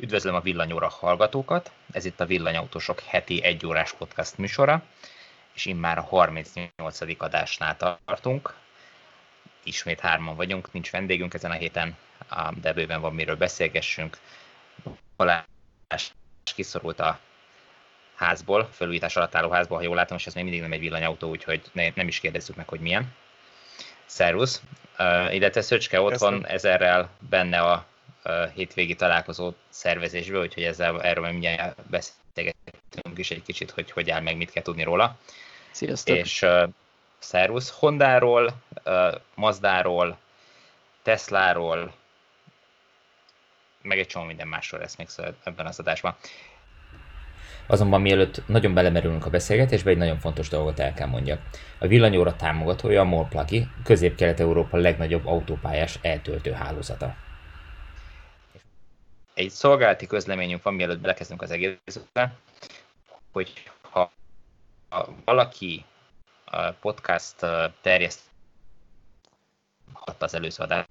[0.00, 4.82] Üdvözlöm a Villanyóra hallgatókat, ez itt a Villanyautósok heti egyórás podcast műsora,
[5.54, 7.00] és immár a 38.
[7.18, 8.54] adásnál tartunk.
[9.62, 11.96] Ismét hárman vagyunk, nincs vendégünk ezen a héten,
[12.60, 14.18] de bőven van miről beszélgessünk.
[15.16, 16.10] Balázs
[16.54, 17.18] kiszorult a
[18.14, 21.28] házból, felújítás alatt álló házból, ha jól látom, és ez még mindig nem egy villanyautó,
[21.28, 23.14] úgyhogy nem is kérdezzük meg, hogy milyen.
[24.06, 24.62] Szervusz!
[24.98, 26.40] Uh, illetve Szöcske ott Köszönöm.
[26.40, 27.86] van ezerrel benne a
[28.54, 34.36] hétvégi találkozó szervezésből, úgyhogy ezzel, erről mindjárt beszélgetünk is egy kicsit, hogy hogy áll meg,
[34.36, 35.16] mit kell tudni róla.
[35.70, 36.16] Sziasztok!
[36.16, 36.68] És uh,
[37.18, 38.52] szervusz Hondáról,
[38.84, 40.18] uh, Mazdáról,
[41.02, 41.92] Tesláról,
[43.82, 45.08] meg egy csomó minden másról lesz még
[45.44, 46.16] ebben az adásban.
[47.66, 51.40] Azonban mielőtt nagyon belemerülünk a beszélgetésbe, egy nagyon fontos dolgot el kell mondjak.
[51.78, 57.14] A villanyóra támogatója a Morplagi, Közép-Kelet-Európa legnagyobb autópályás eltöltő hálózata
[59.38, 62.34] egy szolgálati közleményünk van, mielőtt belekezdünk az egészbe,
[63.32, 64.12] hogy ha
[65.24, 65.84] valaki
[66.44, 67.36] a podcast
[67.80, 68.20] terjeszt
[70.18, 70.86] az előző adás,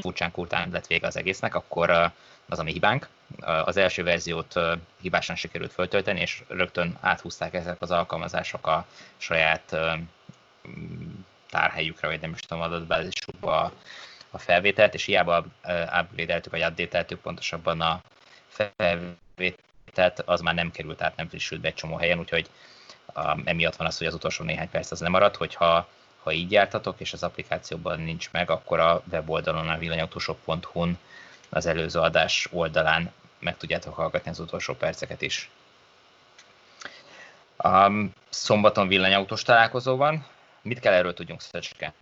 [0.00, 1.90] furcsán után lett vége az egésznek, akkor
[2.48, 3.08] az a mi hibánk.
[3.40, 4.54] Az első verziót
[5.00, 9.76] hibásan sikerült föltölteni, és rögtön áthúzták ezek az alkalmazások a saját
[11.50, 13.72] tárhelyükre, vagy nem is tudom, adatbázisukba
[14.36, 15.44] a felvételt, és hiába
[16.00, 18.02] upgrade-eltük, vagy update pontosabban a
[18.48, 22.50] felvételt, az már nem került át, nem frissült be egy csomó helyen, úgyhogy
[23.14, 25.88] um, emiatt van az, hogy az utolsó néhány perc az nem marad, hogyha
[26.22, 30.98] ha így jártatok, és az applikációban nincs meg, akkor a weboldalon a villanyautósok.hu-n
[31.48, 35.50] az előző adás oldalán meg tudjátok hallgatni az utolsó perceket is.
[37.64, 40.26] Um, szombaton villanyautós találkozó van.
[40.62, 41.92] Mit kell erről tudjunk, Szöcske?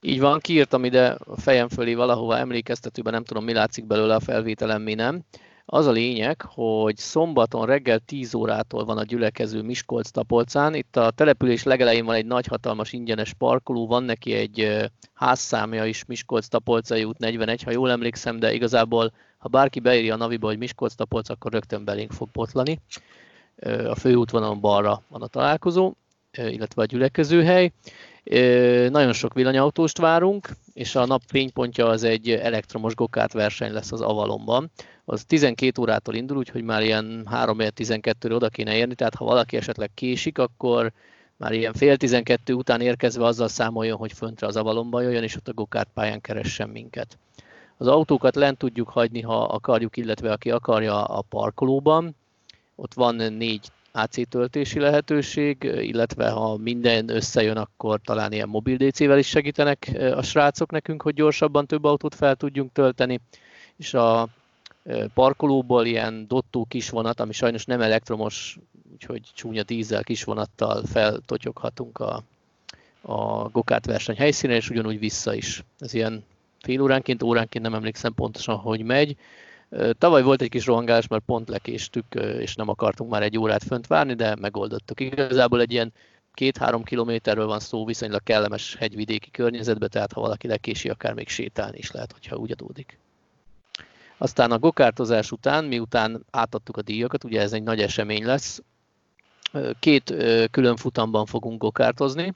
[0.00, 4.20] Így van, kiírtam ide a fejem fölé valahova emlékeztetőben, nem tudom mi látszik belőle a
[4.20, 5.20] felvételem, mi nem.
[5.64, 10.74] Az a lényeg, hogy szombaton reggel 10 órától van a gyülekező Miskolc-Tapolcán.
[10.74, 16.04] Itt a település legelején van egy nagy hatalmas ingyenes parkoló, van neki egy házszámja is
[16.04, 21.28] Miskolc-Tapolcai út 41, ha jól emlékszem, de igazából ha bárki beírja a naviba, hogy Miskolc-Tapolc,
[21.28, 22.80] akkor rögtön belénk fog botlani.
[23.88, 25.92] A főútvonalon balra van a találkozó,
[26.32, 27.72] illetve a gyülekezőhely.
[28.90, 34.00] Nagyon sok villanyautóst várunk, és a nap fénypontja az egy elektromos gokárt verseny lesz az
[34.00, 34.70] Avalonban.
[35.04, 39.90] Az 12 órától indul, úgyhogy már ilyen 3-12-re oda kéne érni, tehát ha valaki esetleg
[39.94, 40.92] késik, akkor
[41.36, 45.48] már ilyen fél 12 után érkezve azzal számoljon, hogy föntre az Avalonban jöjjön, és ott
[45.48, 47.18] a gokárt pályán keressen minket.
[47.76, 52.16] Az autókat lent tudjuk hagyni, ha akarjuk, illetve aki akarja a parkolóban.
[52.74, 59.18] Ott van négy AC töltési lehetőség, illetve ha minden összejön, akkor talán ilyen mobil DC-vel
[59.18, 63.20] is segítenek a srácok nekünk, hogy gyorsabban több autót fel tudjunk tölteni,
[63.76, 64.28] és a
[65.14, 68.58] parkolóból ilyen dottó kisvonat, ami sajnos nem elektromos,
[68.92, 72.22] úgyhogy csúnya dízel kisvonattal feltotyoghatunk a,
[73.00, 75.64] a gokárt verseny helyszínen, és ugyanúgy vissza is.
[75.78, 76.24] Ez ilyen
[76.60, 79.16] fél óránként, óránként nem emlékszem pontosan, hogy megy.
[79.98, 83.86] Tavaly volt egy kis rohangás, mert pont lekéstük, és nem akartunk már egy órát fönt
[83.86, 85.00] várni, de megoldottuk.
[85.00, 85.92] Igazából egy ilyen
[86.34, 91.78] két-három kilométerről van szó viszonylag kellemes hegyvidéki környezetbe, tehát ha valaki lekési, akár még sétálni
[91.78, 92.98] is lehet, hogyha úgy adódik.
[94.18, 98.62] Aztán a gokártozás után, miután átadtuk a díjakat, ugye ez egy nagy esemény lesz,
[99.78, 100.14] két
[100.50, 102.34] külön futamban fogunk gokártozni.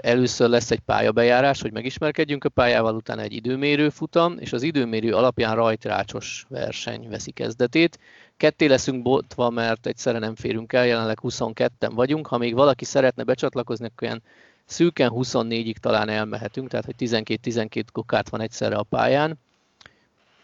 [0.00, 5.14] Először lesz egy pályabejárás, hogy megismerkedjünk a pályával, utána egy időmérő futam, és az időmérő
[5.14, 7.98] alapján rajtrácsos verseny veszi kezdetét.
[8.36, 12.26] Ketté leszünk botva, mert egyszerre nem férünk el, jelenleg 22-en vagyunk.
[12.26, 14.22] Ha még valaki szeretne becsatlakozni, akkor olyan
[14.64, 19.38] szűken 24-ig talán elmehetünk, tehát hogy 12-12 kokát van egyszerre a pályán,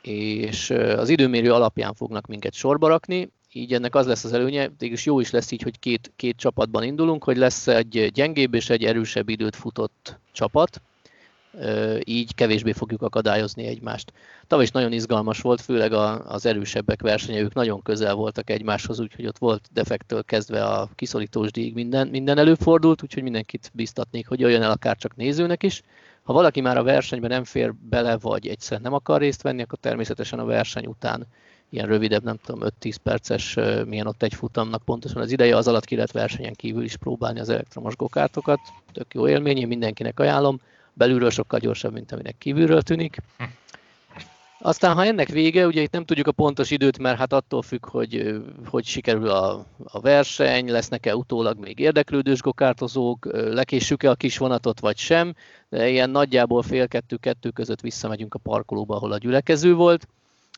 [0.03, 5.07] és az időmérő alapján fognak minket sorba rakni, így ennek az lesz az előnye, mégis
[5.07, 8.85] jó is lesz így, hogy két, két csapatban indulunk, hogy lesz egy gyengébb és egy
[8.85, 10.81] erősebb időt futott csapat,
[12.05, 14.13] így kevésbé fogjuk akadályozni egymást.
[14.47, 15.93] Tavaly is nagyon izgalmas volt, főleg
[16.27, 21.51] az erősebbek versenye, ők nagyon közel voltak egymáshoz, úgyhogy ott volt defektől kezdve a kiszorítós
[21.51, 25.83] díjig minden, minden előfordult, úgyhogy mindenkit biztatnék, hogy jöjjön el akár csak nézőnek is.
[26.23, 29.79] Ha valaki már a versenyben nem fér bele, vagy egyszer nem akar részt venni, akkor
[29.79, 31.27] természetesen a verseny után
[31.71, 33.55] ilyen rövidebb, nem tudom, 5-10 perces,
[33.87, 37.41] milyen ott egy futamnak pontosan az ideje, az alatt ki lehet versenyen kívül is próbálni
[37.41, 38.61] az elektromos gokártokat.
[38.93, 40.61] Tök jó élmény, én mindenkinek ajánlom.
[40.93, 43.17] Belülről sokkal gyorsabb, mint aminek kívülről tűnik.
[44.61, 47.87] Aztán, ha ennek vége, ugye itt nem tudjuk a pontos időt, mert hát attól függ,
[47.87, 54.81] hogy hogy sikerül a, a verseny, lesznek-e utólag még érdeklődős gokártozók, lekéssük-e a kis vonatot
[54.81, 55.35] vagy sem,
[55.69, 60.07] de ilyen nagyjából fél kettő-kettő között visszamegyünk a parkolóba, ahol a gyülekező volt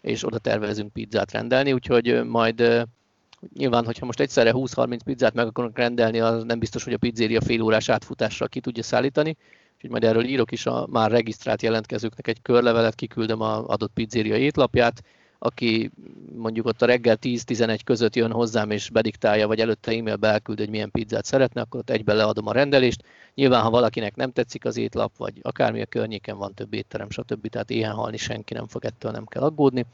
[0.00, 2.88] és oda tervezünk pizzát rendelni, úgyhogy majd
[3.54, 7.40] nyilván, hogyha most egyszerre 20-30 pizzát meg akarunk rendelni, az nem biztos, hogy a pizzéria
[7.40, 9.36] fél órás átfutással ki tudja szállítani,
[9.74, 14.36] úgyhogy majd erről írok is a már regisztrált jelentkezőknek egy körlevelet, kiküldöm az adott pizzéria
[14.36, 15.02] étlapját,
[15.42, 15.90] aki
[16.36, 20.68] mondjuk ott a reggel 10-11 között jön hozzám és bediktálja, vagy előtte e-mailbe elküld, hogy
[20.68, 23.04] milyen pizzát szeretne, akkor ott egyben leadom a rendelést.
[23.34, 27.48] Nyilván, ha valakinek nem tetszik az étlap, vagy akármi a környéken van több étterem, stb.
[27.48, 29.86] Tehát éhen halni senki nem fog ettől, nem kell aggódni.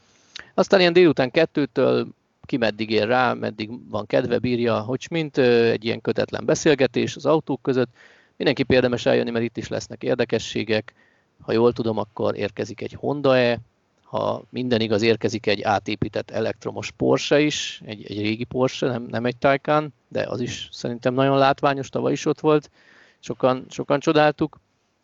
[0.53, 2.07] Aztán ilyen délután kettőtől
[2.41, 7.25] ki meddig ér rá, meddig van kedve, bírja, hogy mint egy ilyen kötetlen beszélgetés az
[7.25, 7.89] autók között.
[8.35, 10.93] Mindenki érdemes eljönni, mert itt is lesznek érdekességek.
[11.41, 13.59] Ha jól tudom, akkor érkezik egy Honda-e,
[14.07, 19.25] ha minden igaz, érkezik egy átépített elektromos Porsche is, egy, egy régi Porsche, nem, nem
[19.25, 22.71] egy Taycan, de az is szerintem nagyon látványos, tavaly is ott volt,
[23.19, 24.59] sokan, sokan csodáltuk,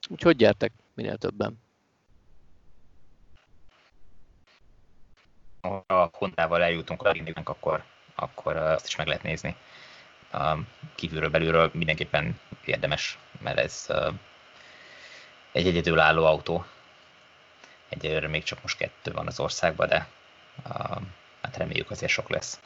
[0.09, 1.61] úgyhogy gyertek minél többen.
[5.61, 7.13] Ha a Honda-val eljutunk a
[7.43, 7.83] akkor,
[8.15, 9.55] akkor azt is meg lehet nézni.
[10.95, 13.87] Kívülről belülről mindenképpen érdemes, mert ez
[15.51, 16.65] egy egyedülálló autó,
[17.93, 20.07] Egyelőre még csak most kettő van az országban, de
[20.69, 20.97] uh,
[21.41, 22.59] hát reméljük azért sok lesz.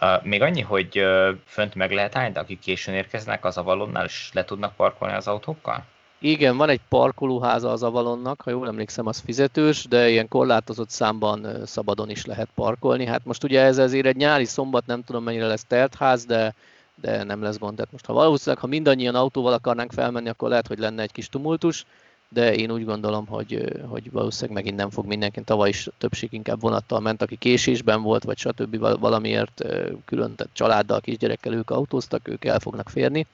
[0.00, 4.04] Uh, még annyi, hogy uh, fönt meg lehet állni, de akik későn érkeznek, az Avalonnál
[4.04, 5.84] is le tudnak parkolni az autókkal?
[6.22, 11.66] Igen, van egy parkolóháza az Avalonnak, ha jól emlékszem, az fizetős, de ilyen korlátozott számban
[11.66, 13.06] szabadon is lehet parkolni.
[13.06, 16.54] Hát most ugye ez azért egy nyári szombat, nem tudom mennyire lesz teltház, de,
[16.94, 17.76] de nem lesz gond.
[17.76, 21.28] Tehát most ha valószínűleg, ha mindannyian autóval akarnánk felmenni, akkor lehet, hogy lenne egy kis
[21.28, 21.84] tumultus,
[22.32, 26.60] de én úgy gondolom, hogy, hogy valószínűleg megint nem fog mindenki, tavaly is többség inkább
[26.60, 28.78] vonattal ment, aki késésben volt, vagy stb.
[29.00, 29.64] valamiért
[30.04, 33.26] külön tehát családdal, kisgyerekkel ők autóztak, ők el fognak férni.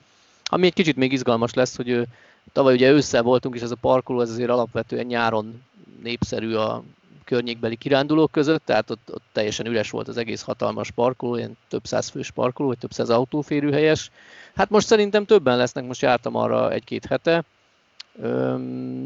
[0.44, 2.06] Ami egy kicsit még izgalmas lesz, hogy
[2.52, 5.62] tavaly ugye ősszel voltunk, és ez a parkoló ez azért alapvetően nyáron
[6.02, 6.82] népszerű a
[7.24, 11.86] környékbeli kirándulók között, tehát ott, ott teljesen üres volt az egész hatalmas parkoló, ilyen több
[11.86, 14.10] száz fős parkoló, vagy több száz autóférőhelyes.
[14.54, 17.44] Hát most szerintem többen lesznek, most jártam arra egy-két hete,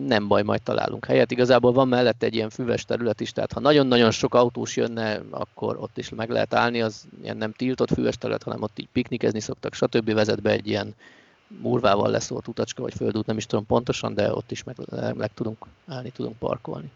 [0.07, 1.31] nem baj, majd találunk helyet.
[1.31, 5.77] Igazából van mellette egy ilyen füves terület is, tehát ha nagyon-nagyon sok autós jönne, akkor
[5.77, 9.41] ott is meg lehet állni, az ilyen nem tiltott füves terület, hanem ott így piknikezni
[9.41, 10.13] szoktak, stb.
[10.13, 10.95] vezet be egy ilyen
[11.61, 14.77] murvával leszólt utacska vagy földút, nem is tudom pontosan, de ott is meg,
[15.15, 16.91] meg tudunk állni, tudunk parkolni.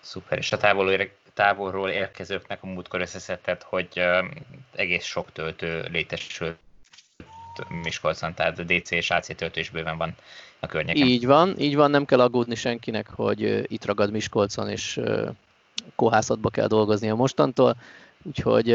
[0.00, 4.00] Szuper, és a távolról, távolról érkezőknek a múltkor összeszedted, hogy
[4.72, 5.88] egész sok töltő
[7.58, 10.14] létesült Miskolcon, tehát DC és AC töltés bőven van
[10.60, 11.06] a környéken.
[11.06, 15.00] Így van, így van, nem kell aggódni senkinek, hogy itt ragad Miskolcon, és
[15.94, 17.76] kohászatba kell dolgoznia mostantól,
[18.22, 18.70] úgyhogy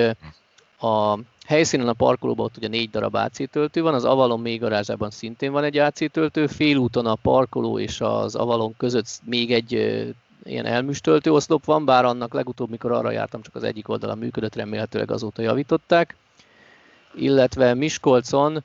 [0.80, 5.10] a helyszínen a parkolóban ott ugye négy darab AC töltő van, az Avalon még garázsában
[5.10, 9.72] szintén van egy AC töltő, félúton a parkoló és az Avalon között még egy
[10.44, 14.56] ilyen elműstöltő oszlop van, bár annak legutóbb, mikor arra jártam, csak az egyik oldalon működött,
[14.56, 16.16] remélhetőleg azóta javították.
[17.16, 18.64] Illetve Miskolcon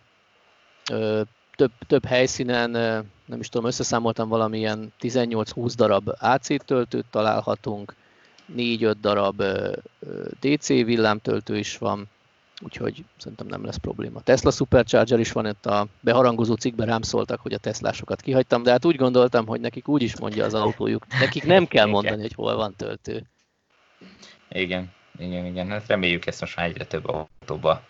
[1.56, 2.70] több, több helyszínen,
[3.24, 7.94] nem is tudom, összeszámoltam valamilyen 18-20 darab AC töltőt találhatunk,
[8.56, 9.42] 4-5 darab
[10.40, 12.08] DC villámtöltő is van,
[12.60, 14.20] úgyhogy szerintem nem lesz probléma.
[14.20, 18.70] Tesla Supercharger is van, itt a beharangozó cikkben rám szóltak, hogy a Teslásokat kihagytam, de
[18.70, 21.06] hát úgy gondoltam, hogy nekik úgy is mondja az autójuk.
[21.20, 23.22] Nekik nem kell mondani, hogy hol van töltő.
[24.50, 25.68] Igen, igen, igen.
[25.68, 27.82] Hát reméljük ezt most már egyre több autóba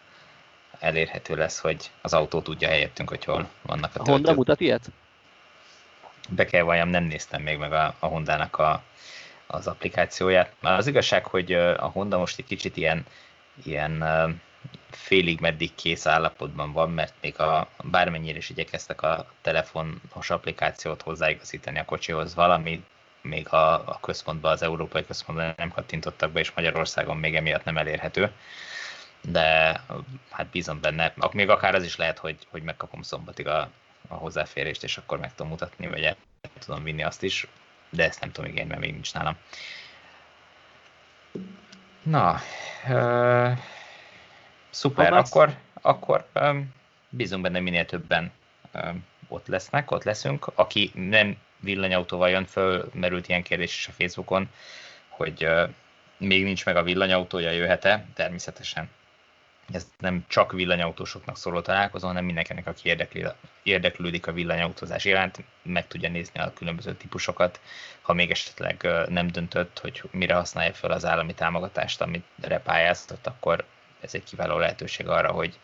[0.81, 4.09] elérhető lesz, hogy az autó tudja helyettünk, hogy hol vannak a töltők.
[4.09, 4.91] A Honda mutat ilyet?
[6.29, 8.83] Be kell valljam, nem néztem még meg a, a Hondának a,
[9.47, 10.53] az applikációját.
[10.61, 13.07] Az igazság, hogy a Honda most egy kicsit ilyen,
[13.65, 14.05] ilyen
[14.91, 21.79] félig meddig kész állapotban van, mert még a, bármennyire is igyekeztek a telefonos applikációt hozzáigazítani
[21.79, 22.85] a kocsihoz, valami
[23.23, 27.79] még a, a központban, az európai központban nem kattintottak be, és Magyarországon még emiatt nem
[27.79, 28.33] elérhető
[29.31, 29.81] de
[30.31, 31.13] hát bízom benne.
[31.33, 33.71] Még akár az is lehet, hogy, hogy megkapom szombatig a,
[34.09, 36.17] a hozzáférést, és akkor meg tudom mutatni, vagy el
[36.59, 37.47] tudom vinni azt is,
[37.91, 39.37] de ezt nem tudom igénybe, mert még nincs nálam.
[42.03, 42.41] Na,
[42.89, 43.59] uh,
[44.71, 46.75] szuper, akkor, akkor um,
[47.09, 48.33] bízunk benne minél többen
[48.75, 50.51] um, ott lesznek, ott leszünk.
[50.55, 54.49] Aki nem villanyautóval jön, fölmerült ilyen kérdés is a Facebookon,
[55.09, 55.71] hogy uh,
[56.17, 58.05] még nincs meg a villanyautója, jöhet-e?
[58.15, 58.89] Természetesen
[59.73, 63.27] ez nem csak villanyautósoknak szóló találkozó, hanem mindenkinek, aki érdekli,
[63.63, 67.61] érdeklődik a villanyautózás iránt, meg tudja nézni a különböző típusokat,
[68.01, 73.65] ha még esetleg nem döntött, hogy mire használja fel az állami támogatást, amit repályáztat, akkor
[74.01, 75.59] ez egy kiváló lehetőség arra, hogy,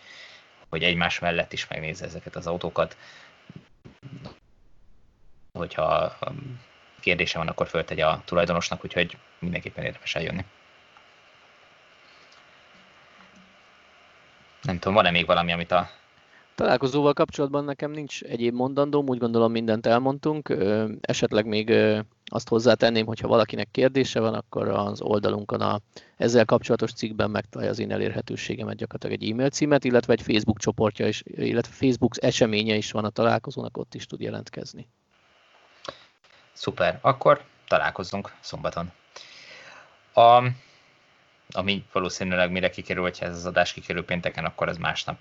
[0.68, 2.96] hogy egymás mellett is megnézze ezeket az autókat.
[5.52, 6.18] Hogyha
[7.00, 10.44] kérdése van, akkor föltegye a tulajdonosnak, úgyhogy mindenképpen érdemes eljönni.
[14.64, 15.88] Nem tudom, van-e még valami, amit a
[16.54, 20.56] Találkozóval kapcsolatban nekem nincs egyéb mondandóm, úgy gondolom mindent elmondtunk.
[21.00, 21.72] Esetleg még
[22.26, 25.80] azt hozzátenném, hogyha valakinek kérdése van, akkor az oldalunkon a
[26.16, 31.08] ezzel kapcsolatos cikkben megtalálja az én elérhetőségemet, gyakorlatilag egy e-mail címet, illetve egy Facebook csoportja
[31.08, 34.88] is, illetve Facebook eseménye is van a találkozónak, ott is tud jelentkezni.
[36.52, 38.92] Szuper, akkor találkozzunk szombaton.
[40.12, 40.42] A,
[41.56, 45.16] ami valószínűleg mire kikerül, hogyha ez az adás kikerül pénteken, akkor ez másnap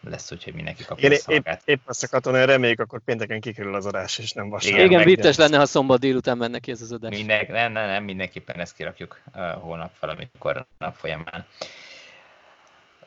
[0.00, 3.86] lesz, úgyhogy mindenki kapja Én épp, épp azt akartam, hogy reméljük, akkor pénteken kikerül az
[3.86, 4.78] adás, és nem vasárnap.
[4.80, 7.16] Igen, Igen vicces lenne, ha szombat délután menne ki ez az adás.
[7.16, 11.46] Minden, nem, nem, nem, mindenképpen ezt kirakjuk uh, holnap valamikor nap folyamán.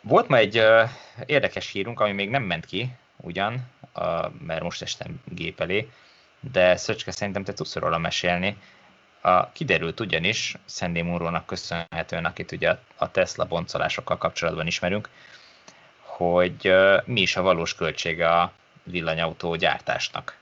[0.01, 0.89] Volt ma egy uh,
[1.25, 5.89] érdekes hírunk, ami még nem ment ki, ugyan, uh, mert most estem gép elé,
[6.39, 8.57] de Szöcske, szerintem te tudsz róla mesélni.
[9.21, 15.09] A, kiderült ugyanis, Sandy Munro-nak köszönhetően, akit ugye a Tesla boncolásokkal kapcsolatban ismerünk,
[15.99, 16.73] hogy
[17.05, 18.51] mi is a valós költsége a
[18.83, 20.37] villanyautó gyártásnak.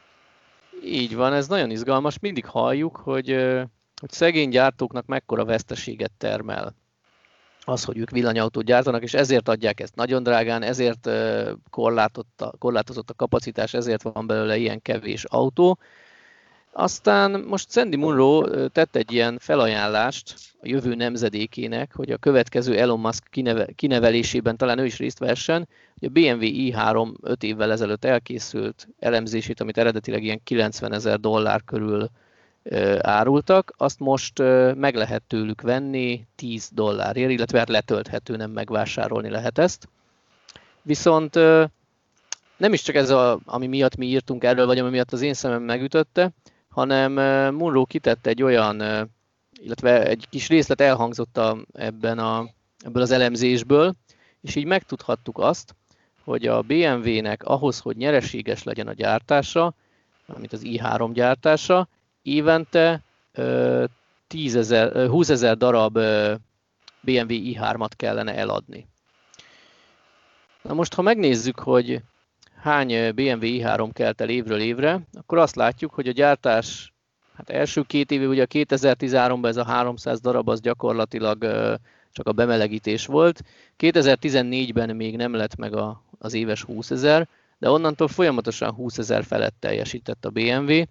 [0.83, 2.19] Így van, ez nagyon izgalmas.
[2.19, 3.29] Mindig halljuk, hogy,
[3.99, 6.75] hogy szegény gyártóknak mekkora veszteséget termel
[7.65, 11.09] az, hogy ők villanyautót gyártanak, és ezért adják ezt nagyon drágán, ezért
[12.57, 15.79] korlátozott a kapacitás, ezért van belőle ilyen kevés autó.
[16.79, 22.99] Aztán most Sandy Munro tett egy ilyen felajánlást a jövő nemzedékének, hogy a következő Elon
[22.99, 25.67] Musk kineve, kinevelésében talán ő is részt vessen,
[25.99, 31.61] hogy a BMW i3 5 évvel ezelőtt elkészült elemzését, amit eredetileg ilyen 90 ezer dollár
[31.65, 32.09] körül
[32.99, 34.39] árultak, azt most
[34.75, 39.89] meg lehet tőlük venni 10 dollárért, illetve hát letölthető, nem megvásárolni lehet ezt.
[40.81, 41.35] Viszont
[42.57, 45.33] nem is csak ez, a, ami miatt mi írtunk erről, vagy ami miatt az én
[45.33, 46.31] szemem megütötte,
[46.69, 47.11] hanem
[47.55, 48.75] Munro kitette egy olyan,
[49.53, 52.47] illetve egy kis részlet elhangzott a, ebben a,
[52.79, 53.93] ebből az elemzésből,
[54.41, 55.75] és így megtudhattuk azt,
[56.23, 59.73] hogy a BMW-nek ahhoz, hogy nyereséges legyen a gyártása,
[60.37, 61.87] mint az i3 gyártása,
[62.21, 63.03] évente
[64.27, 65.93] 10 ezer, 20 ezer darab
[67.01, 68.87] BMW i3-at kellene eladni.
[70.61, 72.01] Na most, ha megnézzük, hogy
[72.61, 76.93] hány BMW i3 kelt el évről évre, akkor azt látjuk, hogy a gyártás
[77.35, 81.37] hát első két éve, ugye a 2013-ban ez a 300 darab az gyakorlatilag
[82.11, 83.41] csak a bemelegítés volt.
[83.79, 89.23] 2014-ben még nem lett meg a, az éves 20 ezer, de onnantól folyamatosan 20 ezer
[89.23, 90.81] felett teljesített a BMW,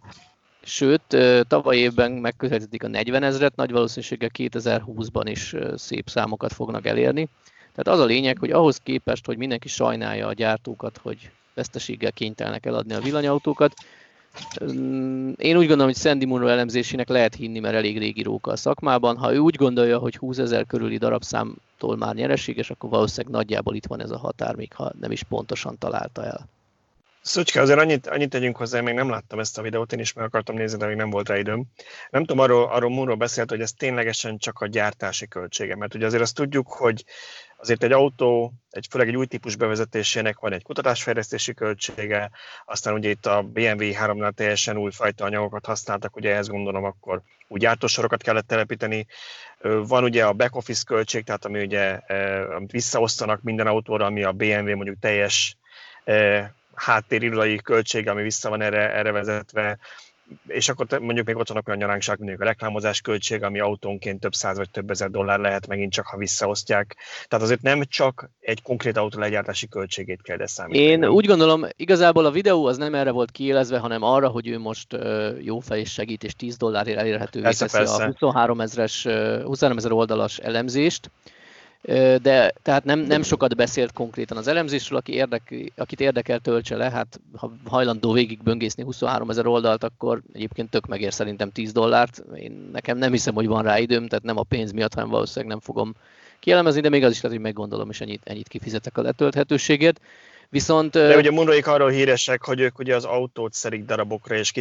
[0.63, 1.17] sőt,
[1.49, 7.29] tavaly évben megközelítik a 40 ezeret, nagy valószínűséggel 2020-ban is szép számokat fognak elérni.
[7.75, 12.67] Tehát az a lényeg, hogy ahhoz képest, hogy mindenki sajnálja a gyártókat, hogy veszteséggel kénytelnek
[12.67, 13.75] eladni a villanyautókat.
[15.37, 19.17] Én úgy gondolom, hogy Sandy Munro elemzésének lehet hinni, mert elég régi róka a szakmában.
[19.17, 23.87] Ha ő úgy gondolja, hogy 20 ezer körüli darabszámtól már nyereséges, akkor valószínűleg nagyjából itt
[23.87, 26.49] van ez a határ, még ha nem is pontosan találta el.
[27.21, 30.25] Szöcske, azért annyit, annyit tegyünk hozzá, még nem láttam ezt a videót, én is meg
[30.25, 31.65] akartam nézni, de még nem volt rá időm.
[32.11, 36.07] Nem tudom, arról, arról Munro beszélt, hogy ez ténylegesen csak a gyártási költsége, mert ugye
[36.07, 37.05] azért azt tudjuk, hogy
[37.61, 42.31] azért egy autó, egy, főleg egy új típus bevezetésének van egy kutatásfejlesztési költsége,
[42.65, 47.61] aztán ugye itt a BMW 3-nál teljesen újfajta anyagokat használtak, ugye ehhez gondolom akkor úgy
[47.61, 49.07] gyártósorokat kellett telepíteni.
[49.61, 52.01] Van ugye a back office költség, tehát ami ugye
[52.57, 55.57] amit visszaosztanak minden autóra, ami a BMW mondjuk teljes
[56.75, 59.79] háttérilai költség, ami vissza van erre, erre vezetve,
[60.47, 64.35] és akkor mondjuk még ott vannak olyan nyaránkság, mondjuk a reklámozás költség, ami autónként több
[64.35, 66.97] száz vagy több ezer dollár lehet megint csak, ha visszaosztják.
[67.29, 70.85] Tehát azért nem csak egy konkrét autó legyártási költségét kell számítani.
[70.85, 74.59] Én úgy gondolom, igazából a videó az nem erre volt kiélezve, hanem arra, hogy ő
[74.59, 74.97] most
[75.41, 78.03] jó fej és segít, és 10 dollárért elérhetővé persze, teszi persze.
[78.03, 79.03] a 23 ezeres,
[79.45, 81.11] 23 ezer oldalas elemzést
[82.23, 86.91] de tehát nem, nem sokat beszélt konkrétan az elemzésről, aki érdek, akit érdekel, töltse le,
[86.91, 92.23] hát ha hajlandó végig böngészni 23 ezer oldalt, akkor egyébként tök megér szerintem 10 dollárt.
[92.35, 95.51] Én nekem nem hiszem, hogy van rá időm, tehát nem a pénz miatt, hanem valószínűleg
[95.51, 95.95] nem fogom
[96.39, 100.01] kielemezni, de még az is lehet, hogy meggondolom, és ennyit, ennyit kifizetek a letölthetőségét.
[100.51, 104.53] Viszont, De ugye Munroik arról híresek, hogy ők ugye az autót szerik darabokra, és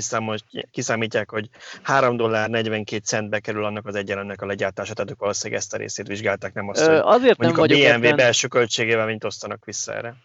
[0.72, 1.50] kiszámítják, hogy
[1.82, 5.77] 3 dollár 42 centbe kerül annak az egyenlemnek a legyártása, tehát ők valószínűleg ezt a
[5.77, 8.15] részét vizsgálták, nem azt, hogy Azért nem a BMW ebben...
[8.15, 10.15] belső költségével mint osztanak vissza erre.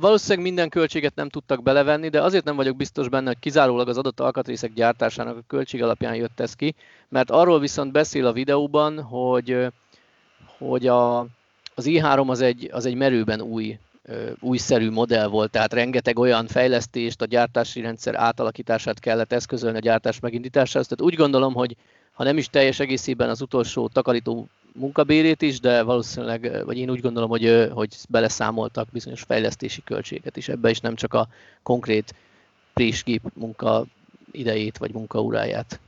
[0.00, 3.98] Valószínűleg minden költséget nem tudtak belevenni, de azért nem vagyok biztos benne, hogy kizárólag az
[3.98, 6.74] adott alkatrészek gyártásának a költség alapján jött ez ki,
[7.08, 9.66] mert arról viszont beszél a videóban, hogy,
[10.58, 11.18] hogy a,
[11.74, 13.78] az i3 az egy, az egy merőben új
[14.40, 20.20] újszerű modell volt, tehát rengeteg olyan fejlesztést, a gyártási rendszer átalakítását kellett eszközölni a gyártás
[20.20, 20.88] megindításához.
[20.88, 21.76] Tehát úgy gondolom, hogy
[22.12, 27.00] ha nem is teljes egészében az utolsó takarító munkabérét is, de valószínűleg, vagy én úgy
[27.00, 31.28] gondolom, hogy, hogy beleszámoltak bizonyos fejlesztési költséget is ebbe, is nem csak a
[31.62, 32.14] konkrét
[32.72, 33.84] présgép munka
[34.32, 35.80] idejét vagy munkaóráját.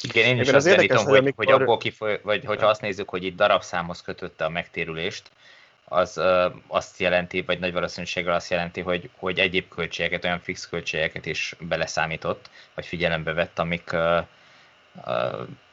[0.00, 1.44] Igen, én is azt gyanítom, hogy, amikor...
[1.44, 5.30] hogy abból kifoly, vagy hogyha azt nézzük, hogy itt darabszámhoz kötötte a megtérülést,
[5.92, 6.20] az
[6.66, 11.54] azt jelenti, vagy nagy valószínűséggel azt jelenti, hogy, hogy egyéb költségeket, olyan fix költségeket is
[11.60, 13.96] beleszámított, vagy figyelembe vett, amik,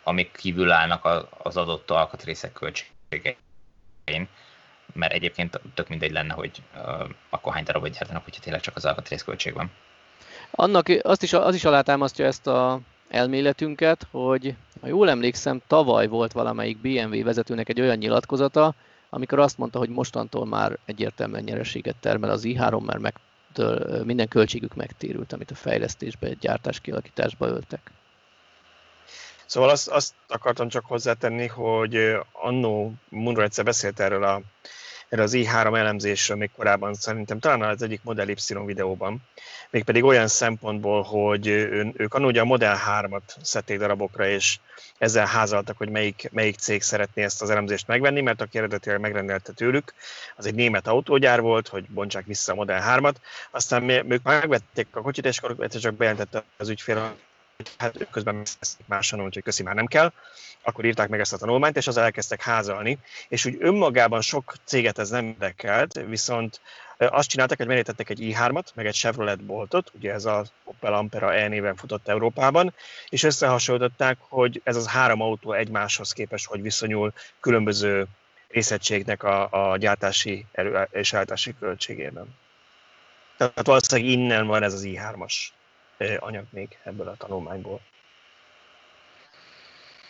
[0.04, 4.28] amik kívül állnak az adott alkatrészek költségein.
[4.94, 6.62] Mert egyébként tök mindegy lenne, hogy
[7.30, 9.72] akkor hány darabot gyártanak, hogyha tényleg csak az alkatrész költség van.
[10.52, 16.32] Annak azt is, az is alátámasztja ezt a elméletünket, hogy ha jól emlékszem, tavaly volt
[16.32, 18.76] valamelyik BMW vezetőnek egy olyan nyilatkozata,
[19.10, 23.16] amikor azt mondta, hogy mostantól már egyértelműen nyereséget termel az i3, mert meg,
[24.04, 27.92] minden költségük megtérült, amit a fejlesztésbe, gyártás kialakításba öltek.
[29.46, 34.42] Szóval azt, azt akartam csak hozzátenni, hogy annó Munro egyszer beszélt erről a
[35.10, 39.22] erre az i3 elemzésről még korábban szerintem talán az egyik Model Y videóban,
[39.70, 41.48] mégpedig olyan szempontból, hogy
[41.94, 44.60] ők ugye a Model 3-at szedték darabokra, és
[44.98, 49.52] ezzel házaltak, hogy melyik, melyik cég szeretné ezt az elemzést megvenni, mert aki eredetileg megrendelte
[49.52, 49.94] tőlük,
[50.36, 53.16] az egy német autógyár volt, hogy bontsák vissza a Model 3-at,
[53.52, 57.16] aztán ők megvették a kocsit, és akkor csak bejelentette az ügyfél,
[57.78, 58.44] hát ők közben
[58.86, 60.12] máson, úgyhogy köszi már nem kell.
[60.62, 62.98] Akkor írták meg ezt a tanulmányt, és az elkezdtek házalni,
[63.28, 66.62] és úgy önmagában sok céget ez nem érdekelt, viszont
[66.98, 71.34] azt csináltak, hogy merítettek egy i3-at, meg egy Chevrolet boltot, ugye ez az Opel Ampera
[71.34, 72.74] E néven futott Európában,
[73.10, 78.06] és összehasonlították, hogy ez az három autó egymáshoz képest, hogy viszonyul különböző
[78.50, 82.36] részegységnek a, a gyártási erő és állítási költségében.
[83.38, 85.34] Tehát valószínűleg innen van ez az i3-as
[86.20, 87.82] anyag még ebből a tanulmányból.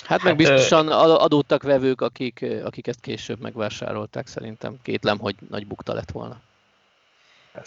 [0.04, 5.68] Hát meg hát, biztosan adódtak vevők, akik, akik ezt később megvásárolták, szerintem kétlem, hogy nagy
[5.68, 6.40] bukta lett volna.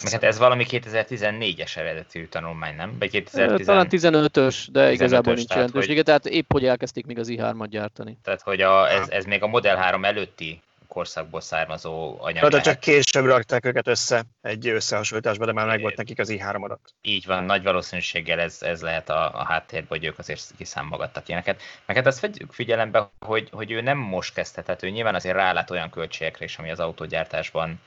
[0.03, 2.95] Meg hát ez valami 2014-es eredetű tanulmány, nem?
[2.99, 3.65] Vagy 2010...
[3.65, 6.03] Talán 15-ös, de 15-ös, igazából nincs jelentősége, hogy...
[6.03, 8.17] tehát épp hogy elkezdték még az i3-at gyártani.
[8.23, 12.49] Tehát, hogy a, ez, ez még a Model 3 előtti korszakból származó anyag.
[12.49, 16.61] De csak később rakták őket össze egy összehasonlításba, de már meg volt nekik az i3
[16.61, 16.79] adat.
[17.01, 21.61] Így van, nagy valószínűséggel ez, ez lehet a, a háttérben, hogy ők azért kiszámogattak ilyeneket.
[21.85, 25.69] Meg hát azt vegyük figyelembe, hogy, hogy ő nem most kezdhetett, ő nyilván azért rálát
[25.71, 27.81] olyan költségekre is, ami az autógyártásban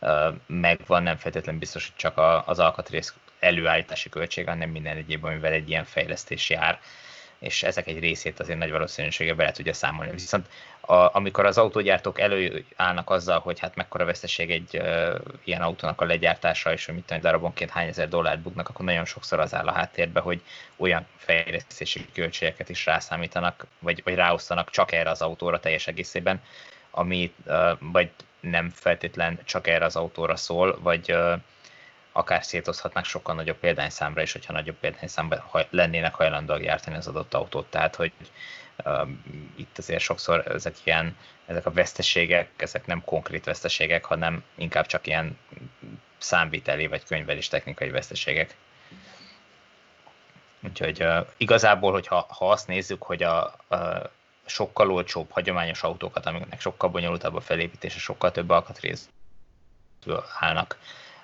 [0.00, 5.24] uh, megvan, nem feltétlenül biztos, hogy csak a, az alkatrész előállítási költség, hanem minden egyéb,
[5.24, 6.80] amivel egy ilyen fejlesztés jár
[7.38, 10.10] és ezek egy részét azért nagy valószínűséggel bele tudja számolni.
[10.12, 10.46] Viszont
[10.80, 16.04] a, amikor az autógyártók előállnak azzal, hogy hát mekkora veszteség egy uh, ilyen autónak a
[16.04, 19.66] legyártása, és hogy mit tudom, darabonként hány ezer dollárt buknak, akkor nagyon sokszor az áll
[19.66, 20.40] a háttérbe, hogy
[20.76, 26.42] olyan fejlesztési költségeket is rászámítanak, vagy, vagy ráosztanak csak erre az autóra teljes egészében,
[26.90, 31.32] ami uh, vagy nem feltétlen csak erre az autóra szól, vagy uh,
[32.18, 37.66] akár szétozhatnák sokkal nagyobb példányszámra is, hogyha nagyobb példányszámban lennének hajlandóak gyártani az adott autót.
[37.70, 38.12] Tehát, hogy
[38.84, 39.08] uh,
[39.56, 45.06] itt azért sokszor ezek ilyen, ezek a veszteségek, ezek nem konkrét veszteségek, hanem inkább csak
[45.06, 45.38] ilyen
[46.18, 48.56] számviteli vagy könyvelés technikai veszteségek.
[50.62, 54.10] Úgyhogy uh, igazából, hogyha ha azt nézzük, hogy a, a
[54.46, 60.78] sokkal olcsóbb hagyományos autókat, amiknek sokkal bonyolultabb a felépítése, sokkal több alkatrészből állnak,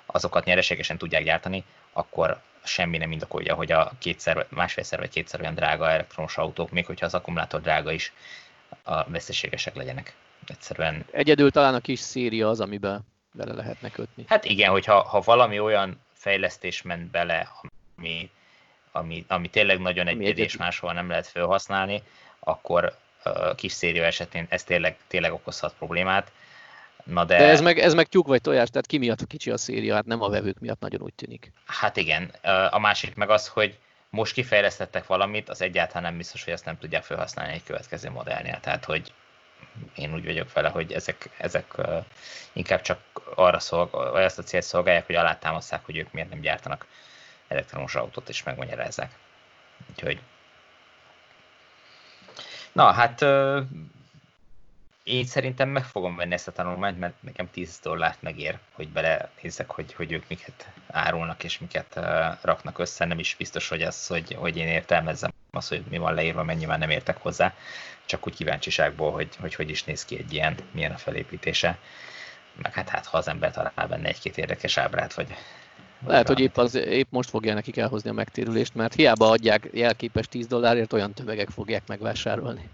[0.06, 5.54] azokat nyereségesen tudják gyártani, akkor semmi nem indokolja, hogy a kétszer, másfélszer vagy kétszer olyan
[5.54, 8.12] drága elektromos autók, még hogyha az akkumulátor drága is,
[8.82, 10.14] a veszteségesek legyenek.
[10.46, 11.04] Egyszerűen...
[11.10, 13.00] Egyedül talán a kis széria az, amiben
[13.32, 14.24] bele lehetne kötni.
[14.28, 17.50] Hát igen, hogyha ha valami olyan fejlesztés ment bele,
[17.96, 18.30] ami,
[18.92, 22.02] ami, ami tényleg nagyon egyedi és máshol nem lehet felhasználni,
[22.38, 26.32] akkor a kis széria esetén ez tényleg, tényleg okozhat problémát.
[27.04, 27.38] Na de...
[27.38, 30.04] de ez, meg, ez meg tyúk vagy tojás, tehát ki miatt kicsi a széria, hát
[30.06, 31.52] nem a vevők miatt nagyon úgy tűnik.
[31.66, 32.30] Hát igen,
[32.70, 33.78] a másik meg az, hogy
[34.10, 38.60] most kifejlesztettek valamit, az egyáltalán nem biztos, hogy ezt nem tudják felhasználni egy következő modellnél.
[38.60, 39.12] Tehát, hogy
[39.94, 41.74] én úgy vagyok vele, hogy ezek, ezek
[42.52, 43.00] inkább csak
[43.34, 46.86] arra szolg, ezt a célt szolgálják, hogy alátámasztják, hogy ők miért nem gyártanak
[47.48, 49.18] elektromos autót, és megmagyarázzák.
[49.90, 50.20] Úgyhogy
[52.72, 53.20] Na, hát
[55.04, 59.70] én szerintem meg fogom venni ezt a tanulmányt, mert nekem 10 dollárt megér, hogy belenézzek,
[59.70, 62.04] hogy, hogy ők miket árulnak és miket uh,
[62.40, 63.04] raknak össze.
[63.04, 66.64] Nem is biztos, hogy az, hogy, hogy én értelmezzem azt, hogy mi van leírva, mennyi
[66.64, 67.54] már nem értek hozzá.
[68.04, 71.78] Csak úgy kíváncsiságból, hogy, hogy hogy is néz ki egy ilyen, milyen a felépítése.
[72.62, 75.34] meg hát, hát ha az ember talál benne egy-két érdekes ábrát, vagy...
[76.06, 80.28] Lehet, hogy épp, az, épp most fogja nekik elhozni a megtérülést, mert hiába adják jelképes
[80.28, 82.68] 10 dollárért, olyan tömegek fogják megvásárolni.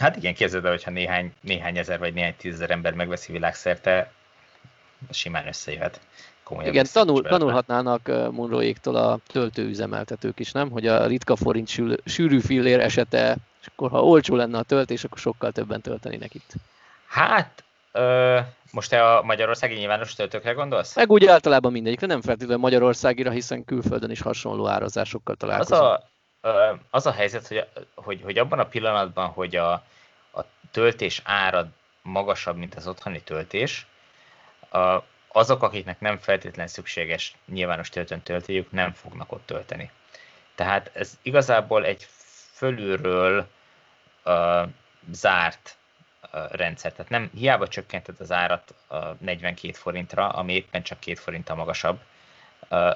[0.00, 4.12] Hát igen, képzeld el, hogyha néhány, néhány ezer vagy néhány tízezer ember megveszi világszerte,
[5.10, 6.00] simán összejöhet.
[6.42, 10.70] Komolyabb igen, tanul, tanulhatnának Munroéktól a töltőüzemeltetők is, nem?
[10.70, 15.04] Hogy a ritka forint sül, sűrű fillér esete, és akkor ha olcsó lenne a töltés,
[15.04, 16.52] akkor sokkal többen töltenének itt.
[17.06, 18.38] Hát, Ö,
[18.70, 20.96] most te a magyarországi nyilvános töltőkre gondolsz?
[20.96, 25.80] Meg úgy általában mindegyikre, nem feltétlenül Magyarországira, hiszen külföldön is hasonló árazásokkal találkozunk.
[25.80, 26.08] Az a,
[26.90, 29.72] az a helyzet, hogy, hogy, hogy abban a pillanatban, hogy a,
[30.32, 31.68] a töltés árad
[32.02, 33.86] magasabb, mint az otthoni töltés,
[35.28, 39.90] azok, akiknek nem feltétlen szükséges nyilvános töltőn töltőjük, nem fognak ott tölteni.
[40.54, 42.06] Tehát ez igazából egy
[42.52, 43.46] fölülről
[44.24, 44.68] uh,
[45.10, 45.76] zárt
[46.50, 46.92] rendszer.
[46.92, 48.74] Tehát nem hiába csökkented az árat
[49.18, 52.00] 42 forintra, ami éppen csak 2 forinttal magasabb,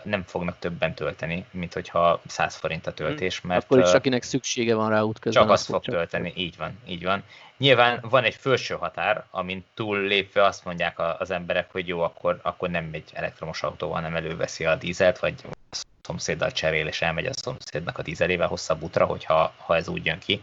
[0.02, 3.40] nem fognak többen tölteni, mint hogyha 100 forint a töltés.
[3.40, 3.48] Hm.
[3.48, 5.42] Mert Akkor is akinek szüksége van rá útközben.
[5.42, 7.22] Csak azt fog csak tölteni, így van, így van.
[7.58, 12.38] Nyilván van egy felső határ, amin túl lépve azt mondják az emberek, hogy jó, akkor,
[12.42, 15.34] akkor nem megy elektromos autóval, nem előveszi a dízelt, vagy
[15.70, 20.04] a szomszéddal cserél, és elmegy a szomszédnak a dízelével hosszabb útra, hogyha ha ez úgy
[20.04, 20.42] jön ki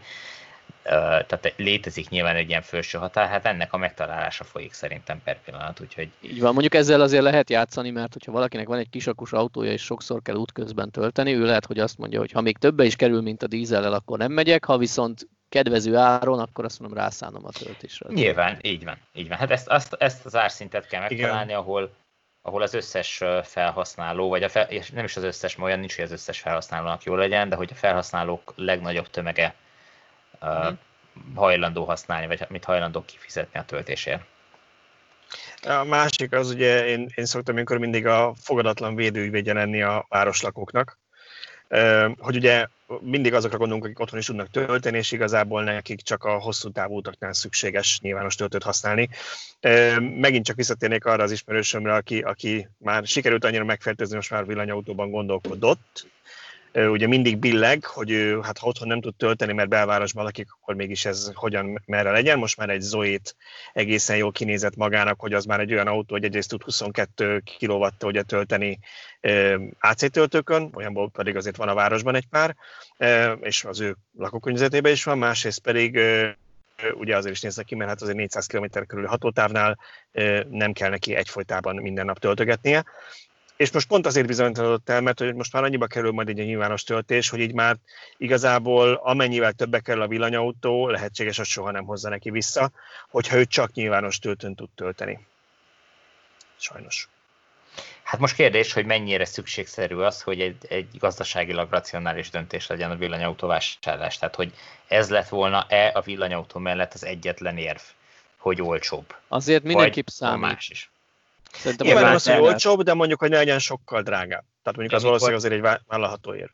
[0.82, 5.80] tehát létezik nyilván egy ilyen felső határ, hát ennek a megtalálása folyik szerintem per pillanat,
[5.80, 6.10] úgyhogy...
[6.20, 9.82] Így van, mondjuk ezzel azért lehet játszani, mert hogyha valakinek van egy kisakus autója, és
[9.82, 13.20] sokszor kell útközben tölteni, ő lehet, hogy azt mondja, hogy ha még többe is kerül,
[13.20, 17.50] mint a dízellel, akkor nem megyek, ha viszont kedvező áron, akkor azt mondom, rászánom a
[17.50, 18.08] töltésre.
[18.12, 19.38] Nyilván, így van, így van.
[19.38, 21.94] Hát ezt, azt, ezt az árszintet kell megtalálni, ahol,
[22.42, 25.96] ahol az összes felhasználó, vagy a fel, és nem is az összes, mert olyan nincs,
[25.96, 29.54] hogy az összes felhasználónak jó legyen, de hogy a felhasználók legnagyobb tömege
[30.42, 30.72] uh,
[31.34, 34.22] hajlandó használni, vagy mit hajlandó kifizetni a töltésért.
[35.62, 40.98] A másik az ugye, én, én szoktam amikor mindig a fogadatlan védőügyvédje lenni a városlakóknak,
[42.18, 42.66] hogy ugye
[43.00, 46.96] mindig azokra gondolunk, akik otthon is tudnak tölteni, és igazából nekik csak a hosszú távú
[46.96, 49.08] utaknál szükséges nyilvános töltőt használni.
[50.00, 55.10] Megint csak visszatérnék arra az ismerősömre, aki, aki már sikerült annyira megfertőzni, most már villanyautóban
[55.10, 56.06] gondolkodott,
[56.74, 60.74] ugye mindig billeg, hogy ő, hát ha otthon nem tud tölteni, mert belvárosban lakik, akkor
[60.74, 62.38] mégis ez hogyan, merre legyen.
[62.38, 63.36] Most már egy Zoét
[63.72, 67.86] egészen jól kinézett magának, hogy az már egy olyan autó, hogy egyrészt tud 22 kW
[68.00, 68.78] ugye tölteni
[69.80, 72.56] AC töltőkön, olyanból pedig azért van a városban egy pár,
[73.40, 75.98] és az ő lakókörnyezetében is van, másrészt pedig
[76.94, 79.78] ugye azért is néznek ki, mert hát azért 400 km körül hatótávnál
[80.50, 82.84] nem kell neki egyfolytában minden nap töltögetnie
[83.62, 86.42] és most pont azért bizonytalanodott el, mert hogy most már annyiba kerül majd egy a
[86.42, 87.76] nyilvános töltés, hogy így már
[88.16, 92.70] igazából amennyivel többe kerül a villanyautó, lehetséges, hogy soha nem hozza neki vissza,
[93.08, 95.26] hogyha ő csak nyilvános töltőn tud tölteni.
[96.56, 97.08] Sajnos.
[98.02, 102.96] Hát most kérdés, hogy mennyire szükségszerű az, hogy egy, egy gazdaságilag racionális döntés legyen a
[102.96, 104.18] villanyautó vásárlás.
[104.18, 104.52] Tehát, hogy
[104.88, 107.80] ez lett volna-e a villanyautó mellett az egyetlen érv,
[108.36, 109.14] hogy olcsóbb.
[109.28, 110.40] Azért mindenképp számít.
[110.40, 110.91] Más is.
[111.52, 114.44] Szerintem Nyilván az, hogy olcsóbb, de mondjuk, hogy ne legyen sokkal drágább.
[114.62, 116.50] Tehát mondjuk de az valószínűleg azért egy vállalható érv.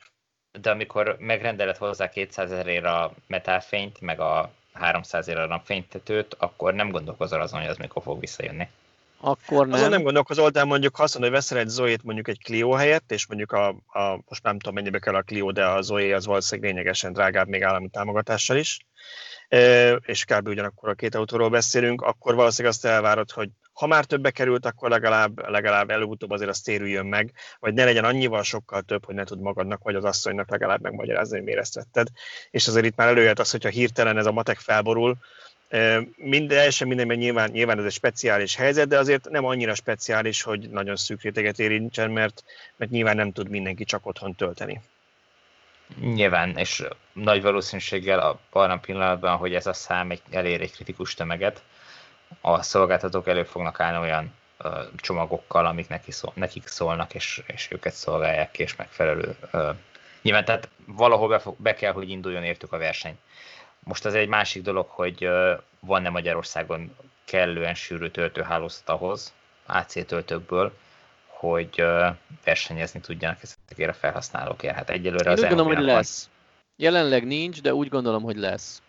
[0.61, 6.73] De amikor megrendeled hozzá 200 ezerért a metálfényt, meg a 300 ezerért a napfénytetőt, akkor
[6.73, 8.67] nem gondolkozol azon, hogy az mikor fog visszajönni.
[9.21, 9.75] Akkor nem.
[9.75, 12.71] Azon nem gondolkozol, de mondjuk ha azt mondod, hogy veszel egy Zoe-t mondjuk egy Clio
[12.71, 16.15] helyett, és mondjuk a, a, most nem tudom mennyibe kell a Clio, de a Zoe
[16.15, 18.79] az valószínűleg lényegesen drágább még állami támogatással is,
[20.05, 20.47] és kb.
[20.47, 24.89] ugyanakkor a két autóról beszélünk, akkor valószínűleg azt elvárod, hogy ha már többe került, akkor
[24.89, 29.23] legalább, legalább előbb-utóbb azért az térüljön meg, vagy ne legyen annyival sokkal több, hogy ne
[29.23, 32.07] tud magadnak vagy az asszonynak legalább megmagyarázni, hogy miért ezt vetted.
[32.51, 35.17] És azért itt már előjött az, hogyha hirtelen ez a matek felborul,
[36.15, 40.41] minden, teljesen minden, mert nyilván, nyilván ez egy speciális helyzet, de azért nem annyira speciális,
[40.41, 42.43] hogy nagyon szűk réteget érintsen, mert,
[42.75, 44.81] mert nyilván nem tud mindenki csak otthon tölteni.
[45.99, 51.13] Nyilván, és nagy valószínűséggel a a pillanatban, hogy ez a szám egy, elér egy kritikus
[51.13, 51.61] tömeget,
[52.41, 57.67] a szolgáltatók elő fognak állni olyan ö, csomagokkal, amik neki szól, nekik szólnak, és, és
[57.71, 59.35] őket szolgálják és megfelelő.
[59.51, 59.69] Ö,
[60.21, 63.17] nyilván, tehát valahol be, be kell, hogy induljon értük a verseny.
[63.79, 65.29] Most az egy másik dolog, hogy
[65.79, 69.33] van-e Magyarországon kellően sűrű töltőhálózat ahhoz,
[69.65, 70.73] AC töltőkből,
[71.39, 71.83] hogy
[72.43, 74.75] versenyezni tudjanak ezekért a felhasználókért.
[74.75, 76.29] Hát egyelőre Én az úgy gondolom, hogy lesz.
[76.75, 78.81] Jelenleg nincs, de úgy gondolom, hogy lesz.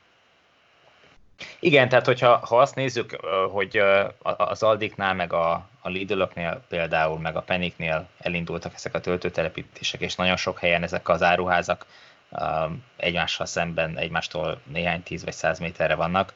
[1.59, 3.17] Igen, tehát hogyha ha azt nézzük,
[3.51, 3.83] hogy
[4.23, 6.23] az Aldiknál, meg a, a lidl
[6.69, 11.87] például, meg a Peniknél elindultak ezek a töltőtelepítések, és nagyon sok helyen ezek az áruházak
[12.97, 16.33] egymással szemben, egymástól néhány tíz vagy száz méterre vannak,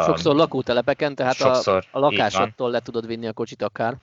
[0.00, 3.96] Sokszor lakótelepeken, tehát Sokszor, a, a lakásodtól le tudod vinni a kocsit akár.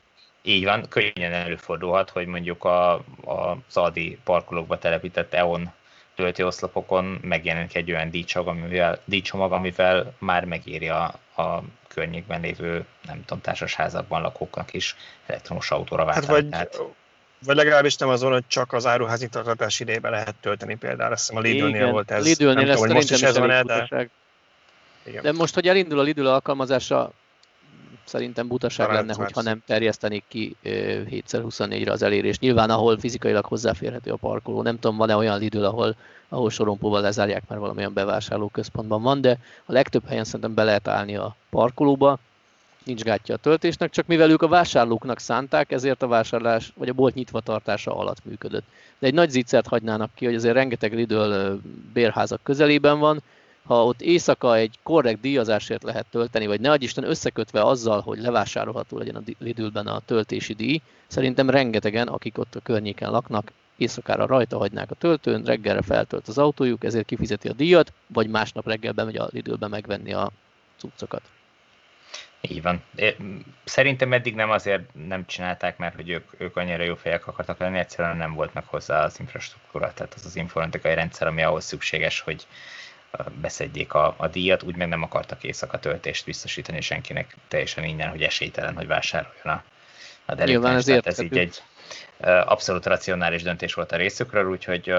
[0.49, 2.93] Így van, könnyen előfordulhat, hogy mondjuk a,
[3.25, 5.71] a Zaldi parkolókba telepített EON
[6.15, 11.03] töltőoszlopokon megjelenik egy olyan díjcsomag, amivel, díjcsomag, amivel már megéri a,
[11.35, 16.25] a környékben lévő, nem tudom, társasházakban lakóknak is elektromos autóra váltani.
[16.25, 16.81] Hát vagy, Tehát...
[17.45, 21.11] vagy legalábbis nem azon, hogy csak az áruházi tartatás idejében lehet tölteni például.
[21.11, 22.25] Azt hiszem a Lidl-nél volt ez.
[22.25, 24.09] Lidl-nél nem tudom, most is ez van de...
[25.03, 25.21] Igen.
[25.21, 27.11] De most, hogy elindul a Lidl alkalmazása,
[28.09, 32.39] szerintem butaság Talán lenne, hogyha nem terjesztenék ki 7x24-re az elérés.
[32.39, 34.61] Nyilván, ahol fizikailag hozzáférhető a parkoló.
[34.61, 35.95] Nem tudom, van-e olyan Lidl, ahol,
[36.29, 41.15] ahol sorompóval lezárják, mert valamilyen bevásárlóközpontban van, de a legtöbb helyen szerintem be lehet állni
[41.15, 42.19] a parkolóba,
[42.83, 46.93] nincs gátja a töltésnek, csak mivel ők a vásárlóknak szánták, ezért a vásárlás vagy a
[46.93, 48.63] bolt nyitva tartása alatt működött.
[48.99, 51.33] De egy nagy zicsert hagynának ki, hogy azért rengeteg Lidl
[51.93, 53.21] bérházak közelében van,
[53.69, 58.97] ha ott éjszaka egy korrekt díjazásért lehet tölteni, vagy ne Isten összekötve azzal, hogy levásárolható
[58.97, 64.57] legyen a Lidlben a töltési díj, szerintem rengetegen, akik ott a környéken laknak, éjszakára rajta
[64.57, 69.17] hagynák a töltőn, reggelre feltölt az autójuk, ezért kifizeti a díjat, vagy másnap reggel bemegy
[69.17, 70.31] a Lidlbe megvenni a
[70.77, 71.21] cuccokat.
[72.41, 72.83] Így van.
[73.63, 77.77] Szerintem eddig nem azért nem csinálták, mert hogy ők, ők annyira jó fejek akartak lenni,
[77.77, 82.19] egyszerűen nem volt meg hozzá az infrastruktúra, tehát az az informatikai rendszer, ami ahhoz szükséges,
[82.19, 82.47] hogy,
[83.41, 88.23] beszedjék a, a díjat, úgy meg nem akartak éjszaka töltést biztosítani senkinek teljesen ingyen, hogy
[88.23, 89.63] esélytelen, hogy vásároljon a,
[90.25, 91.63] a Nyilván ez, ez így egy
[92.45, 94.93] abszolút racionális döntés volt a részükről, úgyhogy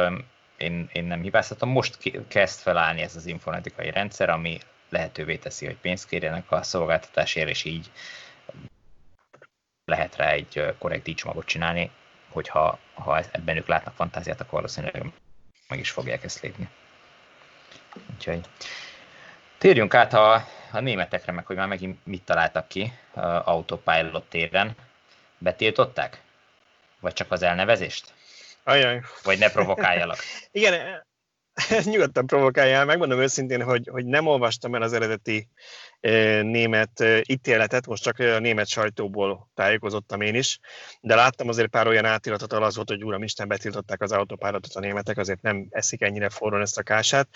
[0.56, 1.70] én, én nem hibáztatom.
[1.70, 7.48] Most kezd felállni ez az informatikai rendszer, ami lehetővé teszi, hogy pénzt kérjenek a szolgáltatásért,
[7.48, 7.90] és így
[9.84, 11.90] lehet rá egy korrekt díjcsomagot csinálni,
[12.28, 15.12] hogyha ha ebben ők látnak fantáziát, akkor valószínűleg
[15.68, 16.68] meg is fogják ezt lépni.
[18.14, 18.40] Úgyhogy
[19.58, 24.76] térjünk át a, a németekre, meg hogy már megint mit találtak ki a Autopilot téren.
[25.38, 26.20] Betiltották?
[27.00, 28.12] Vagy csak az elnevezést?
[28.62, 29.00] Ajaj.
[29.22, 30.18] Vagy ne provokáljalak?
[30.50, 31.04] Igen,
[31.84, 35.48] nyugodtan provokáljál, megmondom őszintén, hogy, hogy nem olvastam el az eredeti
[36.42, 40.58] német ítéletet, most csak a német sajtóból tájékozottam én is,
[41.00, 44.74] de láttam azért pár olyan átiratot, ahol az volt, hogy uram Isten betiltották az autópályázatot
[44.74, 47.28] a németek, azért nem eszik ennyire forrón ezt a kását.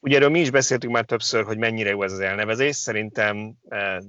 [0.00, 2.76] Ugye erről mi is beszéltünk már többször, hogy mennyire jó ez az elnevezés.
[2.76, 3.54] Szerintem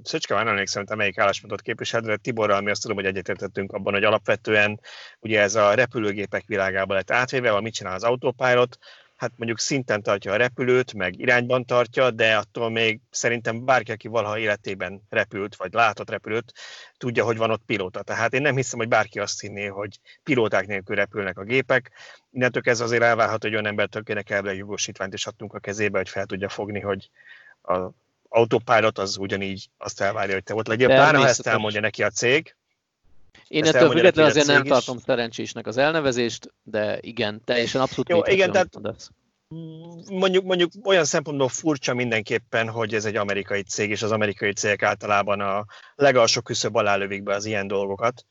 [0.02, 3.92] Szöcske már emlékszem, hogy melyik álláspontot képviselt, de Tiborral mi azt tudom, hogy egyetértettünk abban,
[3.92, 4.80] hogy alapvetően
[5.20, 8.78] ugye ez a repülőgépek világába lett átvéve, mit csinál az autopilot,
[9.16, 14.08] hát mondjuk szinten tartja a repülőt, meg irányban tartja, de attól még szerintem bárki, aki
[14.08, 16.52] valaha életében repült, vagy látott repülőt,
[16.96, 18.02] tudja, hogy van ott pilóta.
[18.02, 21.92] Tehát én nem hiszem, hogy bárki azt hinné, hogy pilóták nélkül repülnek a gépek.
[22.30, 26.08] Innentől ez azért elvárható, hogy olyan embertől kéne elvileg jogosítványt is adtunk a kezébe, hogy
[26.08, 27.10] fel tudja fogni, hogy
[27.60, 27.90] az
[28.28, 30.86] autopilot az ugyanígy azt elvárja, hogy te ott legyél.
[30.86, 32.56] Pláne, ha ezt elmondja neki a cég,
[33.48, 34.68] én ezt ettől függetlenül azért nem is.
[34.68, 38.68] tartom szerencsésnek az elnevezést, de igen, teljesen abszolút Jó, igen, tehát
[40.10, 44.82] mondjuk, mondjuk olyan szempontból furcsa mindenképpen, hogy ez egy amerikai cég, és az amerikai cégek
[44.82, 48.24] általában a legalsó küszöb alá lövik be az ilyen dolgokat.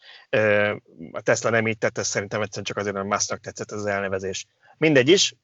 [1.11, 4.45] A Tesla nem így tette, szerintem egyszerűen csak azért, mert Musknak tetszett az elnevezés.
[4.77, 5.35] Mindegy is,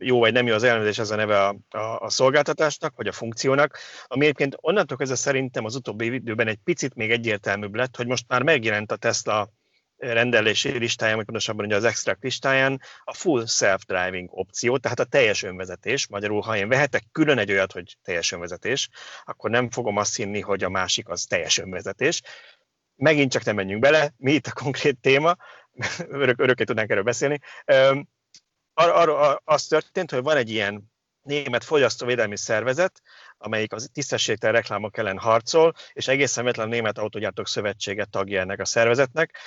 [0.00, 3.12] jó vagy nem jó az elnevezés, ez a neve a, a, a szolgáltatásnak, vagy a
[3.12, 8.06] funkciónak, ami egyébként onnantól kezdve szerintem az utóbbi időben egy picit még egyértelműbb lett, hogy
[8.06, 9.50] most már megjelent a Tesla
[10.00, 15.42] rendelési listáján, vagy pontosabban ugye az extra listáján a full self-driving opció, tehát a teljes
[15.42, 16.08] önvezetés.
[16.08, 18.88] Magyarul, ha én vehetek külön egy olyat, hogy teljes önvezetés,
[19.24, 22.22] akkor nem fogom azt hinni, hogy a másik az teljes önvezetés.
[22.96, 25.36] Megint csak nem menjünk bele, mi itt a konkrét téma,
[26.08, 27.40] örök, örökké tudnánk erről beszélni
[28.88, 33.02] ar, ar, az történt, hogy van egy ilyen német fogyasztóvédelmi szervezet,
[33.42, 38.64] amelyik az tisztességtelen reklámok ellen harcol, és egészen a Német Autogyártók Szövetsége tagja ennek a
[38.64, 39.38] szervezetnek,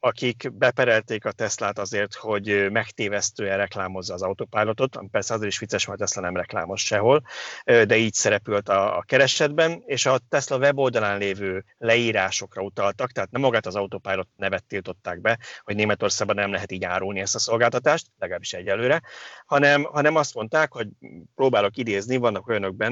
[0.00, 5.86] akik beperelték a Teslát azért, hogy megtévesztően reklámozza az autopilotot, ami persze azért is vicces,
[5.86, 7.22] mert Tesla nem reklámos sehol,
[7.64, 13.40] de így szerepült a, a keresetben, és a Tesla weboldalán lévő leírásokra utaltak, tehát nem
[13.40, 18.06] magát az autopilot nevet tiltották be, hogy Németországban nem lehet így árulni ezt a szolgáltatást,
[18.18, 19.02] legalábbis egyelőre,
[19.46, 20.88] hanem, hanem azt mondták, hogy
[21.34, 22.89] próbálok idézni, vannak olyanok benne,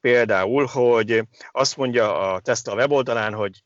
[0.00, 3.62] például, hogy azt mondja a Tesla weboldalán, hogy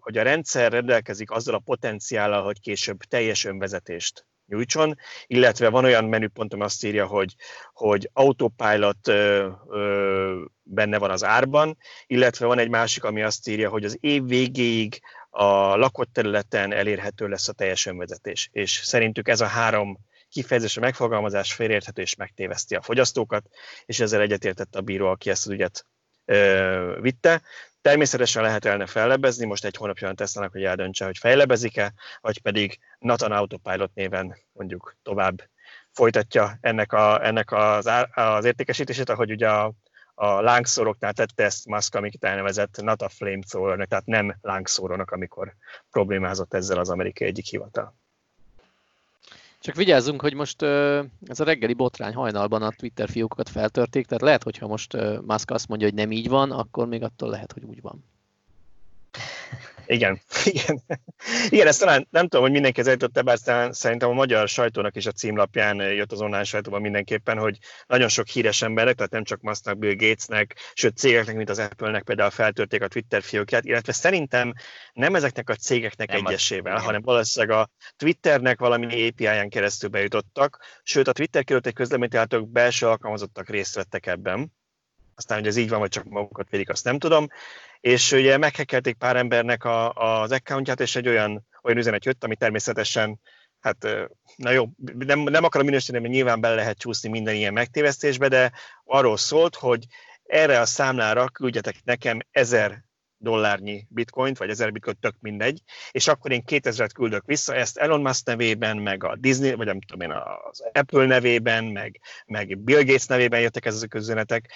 [0.00, 6.04] hogy a rendszer rendelkezik azzal a potenciállal, hogy később teljes önvezetést nyújtson, illetve van olyan
[6.04, 7.34] menüpont, ami azt írja, hogy,
[7.72, 13.70] hogy autopilot ö, ö, benne van az árban, illetve van egy másik, ami azt írja,
[13.70, 18.48] hogy az év végéig a lakott területen elérhető lesz a teljes önvezetés.
[18.52, 19.98] És szerintük ez a három
[20.30, 23.44] kifejezés, a megfogalmazás félreérthető és megtéveszti a fogyasztókat,
[23.84, 25.86] és ezzel egyetértett a bíró, aki ezt az ügyet
[27.00, 27.42] vitte.
[27.80, 33.32] Természetesen lehet elne fellebezni, most egy hónapja tesztelnek, hogy eldöntse, hogy fejlebezik-e, vagy pedig Nathan
[33.32, 35.42] Autopilot néven mondjuk tovább
[35.92, 39.72] folytatja ennek, a, ennek az, az értékesítését, ahogy ugye a,
[40.14, 45.54] a lángszóroknál tette ezt Musk, amit elnevezett not a flamethrower tehát nem lángszórónak, amikor
[45.90, 47.99] problémázott ezzel az amerikai egyik hivatal.
[49.62, 54.42] Csak vigyázzunk, hogy most ez a reggeli botrány hajnalban a Twitter fiókokat feltörték, tehát lehet,
[54.42, 54.96] hogyha most
[55.26, 58.04] Musk azt mondja, hogy nem így van, akkor még attól lehet, hogy úgy van.
[59.90, 60.82] Igen, igen.
[61.48, 63.38] Igen, ezt talán nem tudom, hogy mindenki eljutott bár
[63.70, 68.26] szerintem a magyar sajtónak is a címlapján jött az online sajtóban mindenképpen, hogy nagyon sok
[68.26, 72.82] híres emberek, tehát nem csak Musknak, Bill Gatesnek, sőt cégeknek, mint az Apple-nek például feltörték
[72.82, 74.52] a Twitter fiókját, illetve szerintem
[74.92, 80.58] nem ezeknek a cégeknek nem egyesével, az, hanem valószínűleg a Twitternek valami API-ján keresztül bejutottak,
[80.82, 84.52] sőt a Twitter került egy közleményt, tehát belső alkalmazottak részt vettek ebben.
[85.14, 87.26] Aztán, hogy ez így van, vagy csak magukat védik, azt nem tudom
[87.80, 92.36] és ugye meghekelték pár embernek a, az accountját, és egy olyan, olyan üzenet jött, ami
[92.36, 93.20] természetesen
[93.60, 93.88] hát
[94.36, 94.64] na jó,
[94.98, 98.52] nem, nem akarom minősíteni, mert nyilván bele lehet csúszni minden ilyen megtévesztésbe, de
[98.84, 99.86] arról szólt, hogy
[100.22, 102.84] erre a számlára küldjetek nekem ezer
[103.22, 108.00] dollárnyi bitcoint, vagy 1000 bitcoin, tök mindegy, és akkor én 2000-et küldök vissza, ezt Elon
[108.00, 110.16] Musk nevében, meg a Disney, vagy nem tudom én,
[110.50, 114.52] az Apple nevében, meg, meg Bill Gates nevében jöttek ezek az üzenetek.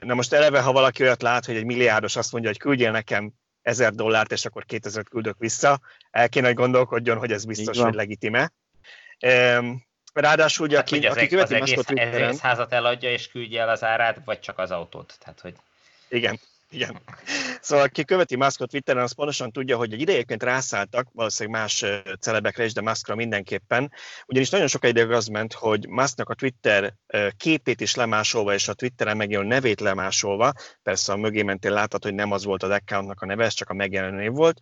[0.00, 3.32] Na most eleve, ha valaki olyat lát, hogy egy milliárdos azt mondja, hogy küldjél nekem
[3.62, 7.94] 1000 dollárt, és akkor 2000-et küldök vissza, el kéne, hogy gondolkodjon, hogy ez biztos, hogy
[7.94, 8.52] legitime.
[10.12, 13.84] Ráadásul ugye, hát, aki, aki követi az egész, egész házat eladja, és küldje el az
[13.84, 15.16] árát, vagy csak az autót.
[15.18, 15.54] Tehát, hogy...
[16.08, 16.40] Igen,
[16.72, 17.00] igen.
[17.60, 21.84] Szóval aki követi Muskot Twitteren, az pontosan tudja, hogy egy idejéként rászálltak, valószínűleg más
[22.20, 23.92] celebekre is, de Muskra mindenképpen,
[24.26, 26.94] ugyanis nagyon sok ideig az ment, hogy Musknak a Twitter
[27.36, 32.16] képét is lemásolva, és a Twitteren megjelenő nevét lemásolva, persze a mögé mentén látható, hogy
[32.16, 34.60] nem az volt az accountnak a neve, ez csak a megjelenő név volt.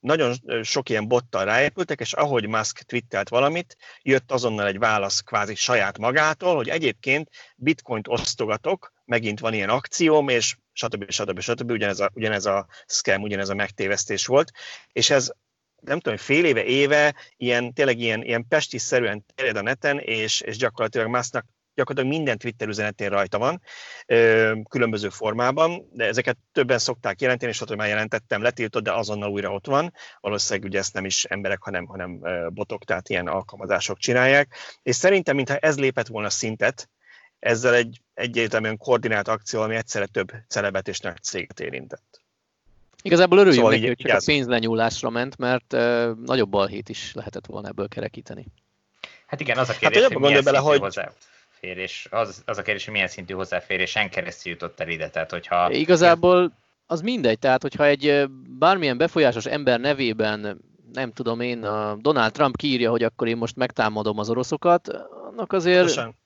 [0.00, 5.54] Nagyon sok ilyen bottal ráépültek, és ahogy Musk twittelt valamit, jött azonnal egy válasz kvázi
[5.54, 11.10] saját magától, hogy egyébként bitcoint osztogatok, megint van ilyen akcióm, és stb.
[11.10, 11.40] stb.
[11.40, 11.70] stb.
[11.70, 14.50] Ugyanez a, ugyanez a scam, ugyanez a megtévesztés volt,
[14.92, 15.30] és ez
[15.80, 20.56] nem tudom, fél éve, éve ilyen, tényleg ilyen, ilyen pestis-szerűen terjed a neten, és, és
[20.56, 21.46] gyakorlatilag másnak
[21.78, 23.60] gyakorlatilag minden Twitter üzenetén rajta van,
[24.68, 29.52] különböző formában, de ezeket többen szokták jelenteni, és ott, már jelentettem, letiltott, de azonnal újra
[29.52, 29.92] ott van.
[30.20, 32.20] Valószínűleg ugye ezt nem is emberek, hanem, hanem
[32.54, 34.54] botok, tehát ilyen alkalmazások csinálják.
[34.82, 36.88] És szerintem, mintha ez lépett volna szintet,
[37.38, 42.20] ezzel egy egyértelműen koordinált akció, ami egyszerre több celebet és nagy céget érintett.
[43.02, 47.46] Igazából örüljünk szóval neki, hogy csak a pénzlenyúlásra ment, mert uh, nagyobb balhét is lehetett
[47.46, 48.46] volna ebből kerekíteni.
[49.26, 50.78] Hát igen, az a kérdés, hát, hogy milyen bele, hogy...
[50.78, 55.70] hozzáférés, az, az a kérdés, hogy milyen szintű hozzáférésen keresztül jutott el ide, tehát hogyha...
[55.70, 56.52] Igazából
[56.86, 58.24] az mindegy, tehát hogyha egy
[58.58, 60.60] bármilyen befolyásos ember nevében
[60.92, 64.88] nem tudom én, a Donald Trump kiírja, hogy akkor én most megtámadom az oroszokat,
[65.30, 65.76] annak azért...
[65.76, 66.16] Pontosan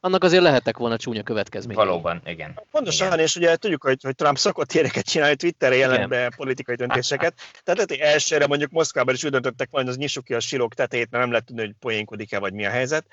[0.00, 1.84] annak azért lehettek volna csúnya következményei.
[1.84, 2.60] Valóban, igen.
[2.70, 3.18] Pontosan, igen.
[3.18, 7.34] és ugye tudjuk, hogy, hogy Trump szokott ilyeneket csinálni, Twitterre jelent be politikai döntéseket.
[7.36, 10.74] Tehát lehet, hogy elsőre mondjuk Moszkvában is úgy döntöttek majd, az nyissuk ki a silók
[10.74, 13.06] tetejét, mert nem lehet tudni, hogy poénkodik-e, vagy mi a helyzet.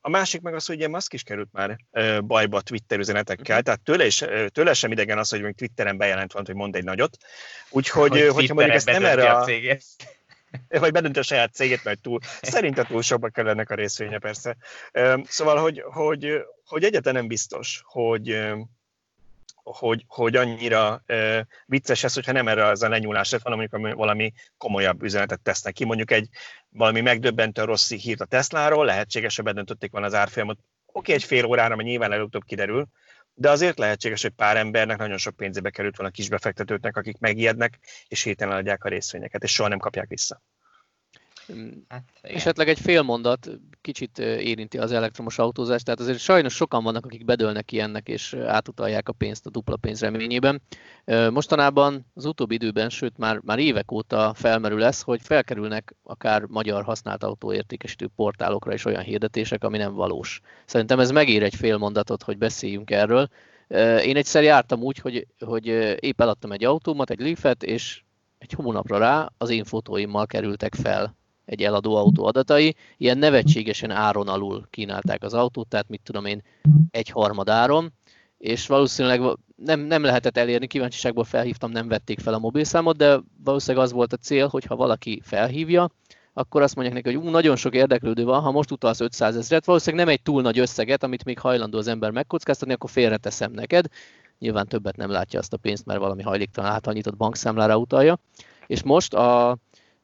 [0.00, 1.76] A másik meg az, hogy ugye Musk is került már
[2.24, 6.44] bajba Twitter üzenetekkel, tehát tőle, is, tőle sem idegen az, hogy még Twitteren bejelent van,
[6.46, 7.16] hogy mond egy nagyot.
[7.70, 9.40] Úgyhogy, hogy hogyha mondjuk ezt nem erre a...
[9.40, 9.46] a
[10.80, 14.56] vagy bedönti a saját cégét, mert túl, szerintem túl sokba kell ennek a részvénye persze.
[15.24, 18.40] Szóval, hogy, hogy, hogy egyetlen nem biztos, hogy,
[19.62, 23.94] hogy, hogy annyira uh, vicces ez, hogyha nem erre az a lenyúlás lett, hanem mondjuk
[23.94, 25.84] valami komolyabb üzenetet tesznek ki.
[25.84, 26.28] Mondjuk egy
[26.68, 30.58] valami megdöbbentő rossz hírt a Tesláról, lehetséges, hogy bedöntötték volna az árfolyamot.
[30.86, 32.88] Oké, egy fél órára, mert nyilván előbb kiderül,
[33.38, 38.22] de azért lehetséges, hogy pár embernek nagyon sok pénzébe került volna kisbefektetőknek, akik megijednek, és
[38.22, 40.42] héten adják a részvényeket, és soha nem kapják vissza.
[41.88, 47.04] Hát, Esetleg egy fél mondat kicsit érinti az elektromos autózást, tehát azért sajnos sokan vannak,
[47.04, 50.62] akik bedőlnek ilyennek, és átutalják a pénzt a dupla pénz reményében.
[51.30, 56.84] Mostanában az utóbbi időben, sőt már, már évek óta felmerül ez, hogy felkerülnek akár magyar
[56.84, 60.40] használt autóértékesítő portálokra is olyan hirdetések, ami nem valós.
[60.66, 63.28] Szerintem ez megér egy fél mondatot, hogy beszéljünk erről.
[64.04, 65.66] Én egyszer jártam úgy, hogy, hogy
[66.00, 68.02] épp eladtam egy autómat, egy Leafet, és
[68.38, 71.16] egy hónapra rá az én fotóimmal kerültek fel
[71.48, 76.42] egy eladó autó adatai, ilyen nevetségesen áron alul kínálták az autót, tehát mit tudom én,
[76.90, 77.92] egy harmad áron,
[78.38, 79.20] és valószínűleg
[79.56, 84.12] nem, nem lehetett elérni, kíváncsiságból felhívtam, nem vették fel a mobilszámot, de valószínűleg az volt
[84.12, 85.90] a cél, hogy ha valaki felhívja,
[86.32, 89.64] akkor azt mondják neki, hogy ú, nagyon sok érdeklődő van, ha most utalsz 500 ezeret,
[89.64, 93.86] valószínűleg nem egy túl nagy összeget, amit még hajlandó az ember megkockáztatni, akkor félreteszem neked.
[94.38, 98.18] nyilván többet nem látja azt a pénzt, mert valami hajléktalan által nyitott bankszámlára utalja.
[98.66, 99.58] És most a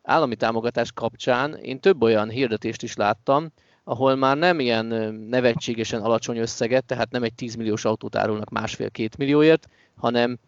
[0.05, 3.53] állami támogatás kapcsán én több olyan hirdetést is láttam,
[3.85, 4.87] ahol már nem ilyen
[5.29, 10.39] nevetségesen alacsony összeget, tehát nem egy 10 milliós autót árulnak másfél-két millióért, hanem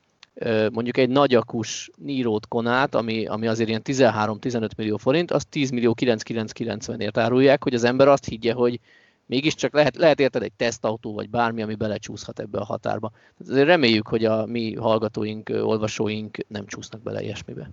[0.72, 5.94] mondjuk egy nagyakus Nírót Konát, ami, ami azért ilyen 13-15 millió forint, azt 10 millió
[6.00, 8.80] 9990-ért árulják, hogy az ember azt higgye, hogy
[9.26, 13.10] mégiscsak lehet, lehet érted egy tesztautó, vagy bármi, ami belecsúszhat ebbe a határba.
[13.48, 17.70] Azért reméljük, hogy a mi hallgatóink, olvasóink nem csúsznak bele ilyesmibe.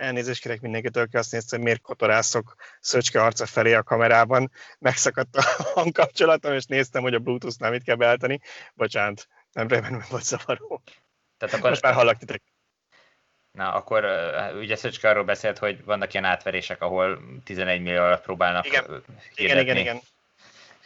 [0.00, 4.50] Elnézést kérek mindenkitől, aki azt nézte, hogy miért kotorászok Szöcske arca felé a kamerában.
[4.78, 5.42] Megszakadt a
[5.74, 8.40] hangkapcsolatom, és néztem, hogy a Bluetooth-nál mit kell beállítani.
[8.74, 10.82] Bocsánat, nem remélem, volt zavaró.
[11.38, 11.70] Tehát akkor...
[11.70, 12.42] Most már hallak titek.
[13.52, 14.06] Na, akkor
[14.54, 19.02] ugye Szöcske arról beszélt, hogy vannak ilyen átverések, ahol 11 millió alatt próbálnak igen.
[19.34, 20.00] igen, igen, igen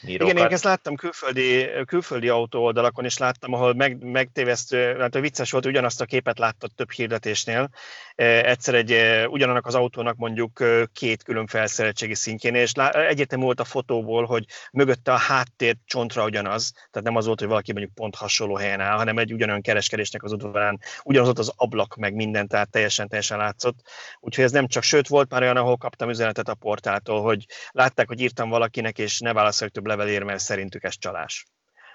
[0.06, 0.32] írókat.
[0.32, 5.50] Igen, én ezt láttam külföldi, külföldi autó oldalakon is láttam, ahol meg, megtévesztő, hát vicces
[5.50, 7.68] volt, ugyanazt a képet látott több hirdetésnél.
[8.14, 8.96] Egyszer egy
[9.26, 15.12] ugyanannak az autónak mondjuk két külön felszereltségi szintjén, és egyértelmű volt a fotóból, hogy mögötte
[15.12, 18.96] a háttér csontra ugyanaz, tehát nem az volt, hogy valaki mondjuk pont hasonló helyen áll,
[18.96, 23.38] hanem egy ugyanolyan kereskedésnek az udvarán, ugyanaz ott az ablak, meg minden, tehát teljesen, teljesen
[23.38, 23.78] látszott.
[24.20, 28.08] Úgyhogy ez nem csak, sőt, volt már olyan, ahol kaptam üzenetet a portáltól, hogy látták,
[28.08, 31.46] hogy írtam valakinek, és ne válaszolj több levelér, mert szerintük ez csalás.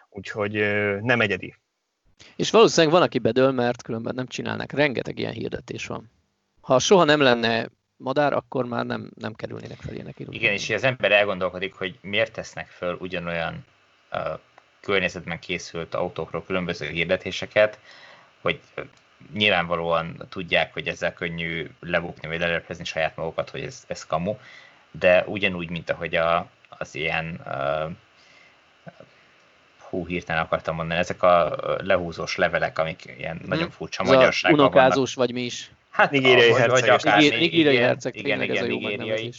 [0.09, 0.53] Úgyhogy
[1.01, 1.55] nem egyedi.
[2.35, 4.71] És valószínűleg van, aki bedől, mert különben nem csinálnak.
[4.71, 6.11] Rengeteg ilyen hirdetés van.
[6.61, 10.35] Ha soha nem lenne madár, akkor már nem, nem kerülnének fel ilyenek írni.
[10.35, 13.65] Igen, és az ember elgondolkodik, hogy miért tesznek föl ugyanolyan
[14.11, 14.39] uh,
[14.81, 17.79] környezetben készült autókról különböző hirdetéseket,
[18.41, 18.59] hogy
[19.33, 24.35] nyilvánvalóan tudják, hogy ezzel könnyű lebukni, vagy lelepezni saját magukat, hogy ez, ez kamu,
[24.91, 27.91] de ugyanúgy, mint ahogy a, az ilyen uh,
[29.89, 33.47] hú, hirtelen akartam mondani, ezek a lehúzós levelek, amik ilyen hmm.
[33.47, 35.31] nagyon furcsa magyarságban unokázós vannak.
[35.31, 35.71] vagy mi is.
[35.89, 36.69] Hát nigériai herceg.
[36.69, 39.33] Vagy akár nigériai herceg, igen, igen, nigériai.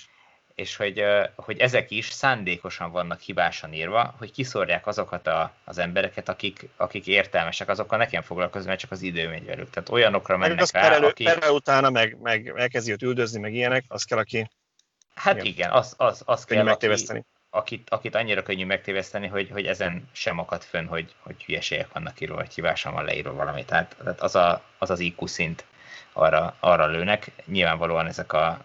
[0.54, 1.04] És hogy,
[1.36, 7.06] hogy ezek is szándékosan vannak hibásan írva, hogy kiszorják azokat a, az embereket, akik, akik
[7.06, 9.70] értelmesek, azokkal nekem foglalkozni, mert csak az idő megy velük.
[9.70, 11.26] Tehát olyanokra mennek meg rá, perelő, akik...
[11.26, 14.50] Perel utána meg, meg elkezdi őt üldözni, meg ilyenek, az kell, aki...
[15.14, 19.66] Hát igen, igen az, az, az kell, megtéveszteni akit, akit annyira könnyű megtéveszteni, hogy, hogy
[19.66, 23.64] ezen sem akad fönn, hogy, hogy hülyeségek vannak írva, vagy hibásan van leírva valami.
[23.64, 25.64] Tehát, tehát az, a, az az IQ szint
[26.12, 27.30] arra, arra lőnek.
[27.44, 28.56] Nyilvánvalóan ezek az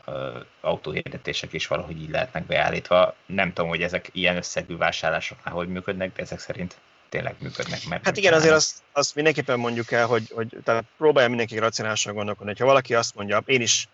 [0.61, 3.15] autóhirdetések is valahogy így lehetnek beállítva.
[3.25, 6.75] Nem tudom, hogy ezek ilyen összegű vásárlásoknál hogy működnek, de ezek szerint
[7.09, 7.79] tényleg működnek.
[7.89, 12.13] Mert hát igen, azért azt, azt mindenképpen mondjuk el, hogy, hogy tehát próbálja mindenki racionálisan
[12.13, 12.53] gondolkodni.
[12.59, 13.87] Ha valaki azt mondja, én is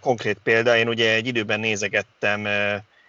[0.00, 2.46] konkrét példa, én ugye egy időben nézegettem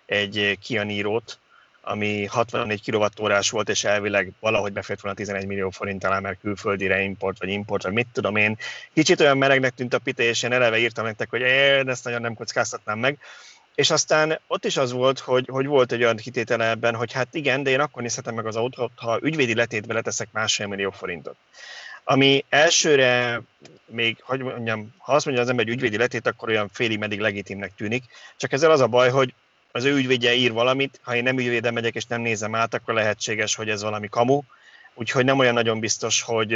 [0.05, 1.39] egy Kia Niro-t,
[1.81, 7.01] ami 64 kWh volt, és elvileg valahogy befért volna 11 millió forint talán, mert külföldire
[7.01, 8.57] import, vagy import, vagy mit tudom én.
[8.93, 12.21] Kicsit olyan melegnek tűnt a pite, és én eleve írtam nektek, hogy én ezt nagyon
[12.21, 13.19] nem kockáztatnám meg.
[13.75, 17.27] És aztán ott is az volt, hogy, hogy volt egy olyan hitétele ebben, hogy hát
[17.31, 21.35] igen, de én akkor nézhetem meg az autót, ha ügyvédi letétbe leteszek másfél millió forintot.
[22.07, 23.41] Ami elsőre
[23.85, 27.19] még, hogy mondjam, ha azt mondja az ember, hogy ügyvédi letét, akkor olyan félig meddig
[27.19, 28.03] legitimnek tűnik.
[28.37, 29.33] Csak ezzel az a baj, hogy
[29.71, 32.93] az ő ügyvédje ír valamit, ha én nem ügyvédem megyek és nem nézem át, akkor
[32.93, 34.41] lehetséges, hogy ez valami kamu.
[34.93, 36.55] Úgyhogy nem olyan nagyon biztos, hogy,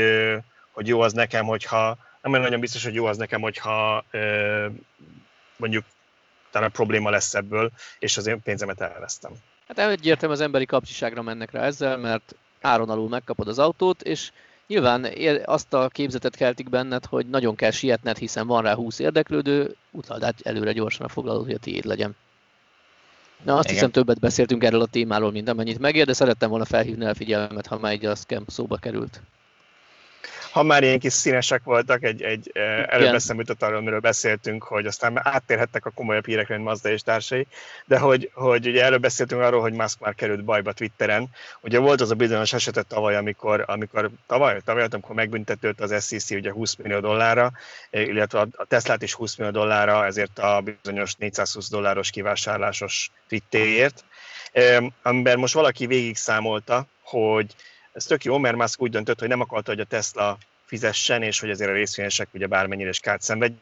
[0.71, 4.05] hogy jó az nekem, hogyha nem olyan nagyon biztos, hogy jó az nekem, hogyha
[5.57, 5.85] mondjuk
[6.51, 9.31] talán probléma lesz ebből, és az én pénzemet elvesztem.
[9.67, 14.31] Hát egyértelműen az emberi kapcsiságra mennek rá ezzel, mert áron alul megkapod az autót, és
[14.69, 15.07] nyilván
[15.45, 20.23] azt a képzetet keltik benned, hogy nagyon kell sietned, hiszen van rá 20 érdeklődő, utald
[20.23, 22.15] át előre gyorsan a foglalót, hogy a tiéd legyen.
[23.43, 23.73] Na, azt Igen.
[23.73, 27.67] hiszem többet beszéltünk erről a témáról, mint amennyit megér, de szerettem volna felhívni a figyelmet,
[27.67, 29.21] ha már egy a scam szóba került
[30.51, 32.51] ha már ilyen kis színesek voltak, egy, egy
[32.87, 37.01] előbb eszembe jutott arról, amiről beszéltünk, hogy aztán áttérhettek a komolyabb hírekre, mint Mazda és
[37.01, 37.47] társai,
[37.85, 41.29] de hogy, hogy ugye előbb beszéltünk arról, hogy Musk már került bajba Twitteren.
[41.61, 46.31] Ugye volt az a bizonyos esetet tavaly, amikor, amikor tavaly, tavaly amikor megbüntetőt az SEC
[46.31, 47.51] ugye 20 millió dollárra,
[47.89, 54.03] illetve a Teslát is 20 millió dollárra, ezért a bizonyos 420 dolláros kivásárlásos twittéért,
[55.01, 57.55] amiben most valaki végig számolta, hogy
[57.91, 61.39] ez tök jó, mert Musk úgy döntött, hogy nem akarta, hogy a Tesla fizessen, és
[61.39, 63.53] hogy ezért a részvényesek ugye bármennyire is kárt szenved.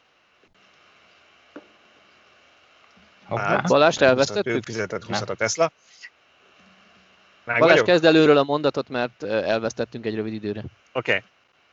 [3.28, 4.46] Hát, Balást elvesztettük?
[4.46, 5.72] Ő fizetett 20 a Tesla.
[7.44, 10.64] Meg Balázs kezd előről a mondatot, mert elvesztettünk egy rövid időre.
[10.92, 11.22] Oké, okay.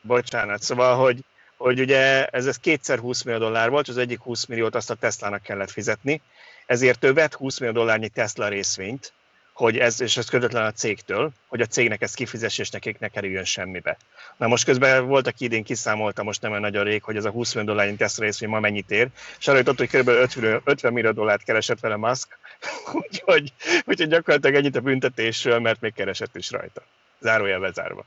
[0.01, 0.62] bocsánat.
[0.62, 1.20] Szóval, hogy,
[1.58, 4.95] hogy ugye ez, ez kétszer 20 millió dollár volt, az egyik 20 milliót azt a
[4.95, 6.22] Teslának kellett fizetni,
[6.66, 9.14] ezért ő vett 20 millió dollárnyi Tesla részvényt,
[9.56, 13.08] hogy ez, és ez közvetlen a cégtől, hogy a cégnek ez kifizesse, és nekik ne
[13.08, 13.97] kerüljön semmibe.
[14.38, 17.30] Na most közben volt, aki idén kiszámolta, most nem olyan nagyon rég, hogy ez a
[17.30, 19.08] 20 millió dollárnyi Tesla részvény ma mennyit ér,
[19.39, 20.08] és arra jutott, hogy kb.
[20.08, 22.38] 50, 50 millió dollárt keresett vele Musk,
[23.03, 23.53] úgyhogy,
[23.86, 26.84] úgyhogy gyakorlatilag ennyit a büntetésről, mert még keresett is rajta.
[27.20, 28.06] Zárójel bezárva.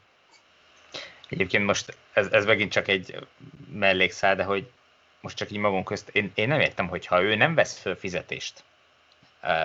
[1.29, 3.27] Egyébként most ez, ez megint csak egy
[3.73, 4.71] mellékszál, de hogy
[5.21, 7.97] most csak így magunk közt, én, én nem értem, hogy ha ő nem vesz föl
[7.97, 8.65] fizetést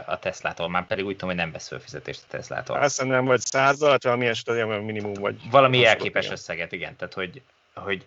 [0.05, 2.77] a Teslától, már pedig úgy tudom, hogy nem vesz föl fizetést a Teslától.
[2.77, 5.49] Azt nem vagy száz alatt, valami eset az minimum vagy.
[5.49, 6.95] Valami elképes összeget, igen.
[6.95, 7.41] Tehát, hogy,
[7.73, 8.05] hogy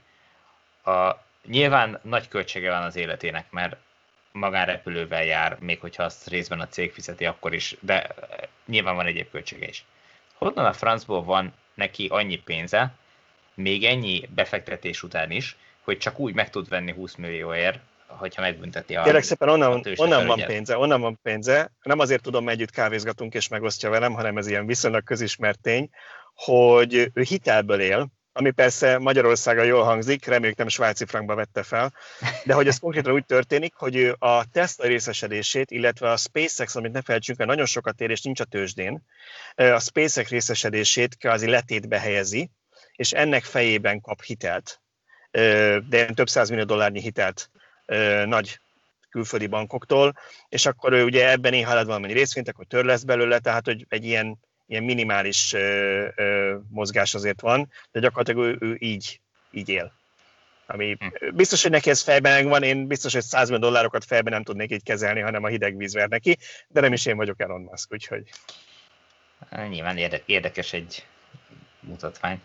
[0.85, 3.77] a, nyilván nagy költsége van az életének, mert
[4.33, 8.15] magánrepülővel jár, még hogyha azt részben a cég fizeti akkor is, de
[8.67, 9.85] nyilván van egyéb költsége is.
[10.35, 12.95] Honnan a francból van neki annyi pénze,
[13.55, 18.95] még ennyi befektetés után is, hogy csak úgy meg tud venni 20 millióért, hogyha megbünteti
[18.95, 21.73] a Kérlek szépen, onnan, a onnan van pénze, onnan van pénze.
[21.83, 25.91] Nem azért tudom, együtt kávézgatunk és megosztja velem, hanem ez ilyen viszonylag közismert tény,
[26.35, 31.93] hogy ő hitelből él, ami persze Magyarországon jól hangzik, reméljük nem svájci frankba vette fel,
[32.45, 37.03] de hogy ez konkrétan úgy történik, hogy a Tesla részesedését, illetve a SpaceX, amit ne
[37.03, 39.03] felejtsünk, mert nagyon sokat ér és nincs a tőzsdén,
[39.55, 42.51] a SpaceX részesedését kvázi letétbe helyezi,
[42.97, 44.81] és ennek fejében kap hitelt,
[45.89, 47.51] de több millió dollárnyi hitelt
[48.27, 48.61] nagy
[49.11, 50.15] külföldi bankoktól,
[50.49, 54.05] és akkor ő ugye ebben lehet valamennyi részvényt, akkor tör lesz belőle, tehát hogy egy
[54.05, 59.21] ilyen, ilyen minimális ö, ö, mozgás azért van, de gyakorlatilag ő, ő így,
[59.51, 59.93] így él.
[60.67, 61.37] Ami hm.
[61.37, 64.71] biztos, hogy neki ez fejben van, én biztos, hogy 100 millió dollárokat fejben nem tudnék
[64.71, 66.37] így kezelni, hanem a hideg víz ver neki,
[66.69, 68.31] de nem is én vagyok Elon Musk, úgyhogy...
[69.69, 71.07] Nyilván érdekes egy
[71.81, 72.41] mutatvány.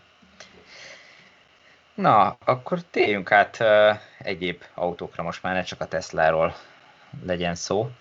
[1.93, 6.55] Na, akkor térjünk át uh, egyéb autókra most már, ne csak a Tesláról
[7.25, 7.91] legyen szó.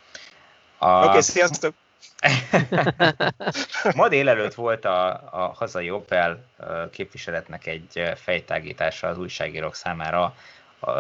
[0.79, 0.97] A...
[0.99, 1.75] Oké, okay, sziasztok!
[3.97, 6.45] Ma délelőtt volt a, a hazai Opel
[6.91, 10.35] képviseletnek egy fejtágítása az újságírók számára
[10.79, 10.91] a,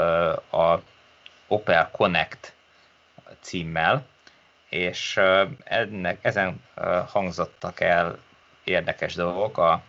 [0.56, 0.82] a
[1.46, 2.54] Opel Connect
[3.40, 4.06] címmel,
[4.68, 5.20] és
[5.64, 6.62] ennek, ezen
[7.06, 8.18] hangzottak el
[8.64, 9.58] érdekes dolgok.
[9.58, 9.82] A,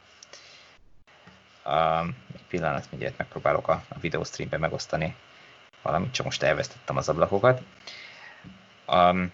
[2.33, 5.15] egy pillanat, mindjárt megpróbálok a, a videostreambe megosztani
[5.81, 7.61] valamit, csak most elvesztettem az ablakokat.
[8.87, 9.31] Um,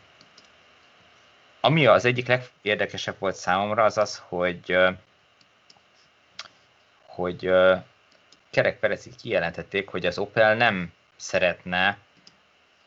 [1.62, 4.78] ami az egyik legérdekesebb volt számomra, az az, hogy
[7.06, 7.50] hogy
[8.50, 11.98] Kerek Perecik kijelentették, hogy az Opel nem szeretne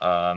[0.01, 0.37] uh,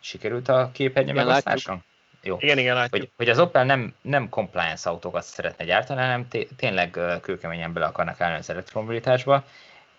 [0.00, 1.78] sikerült a képernyő megosztása?
[2.24, 2.36] Jó.
[2.40, 3.00] Igen, igen, látjuk.
[3.00, 8.20] Hogy, hogy az Opel nem, nem compliance autókat szeretne gyártani, hanem tényleg kőkeményen bele akarnak
[8.20, 9.44] állni az elektromobilitásba,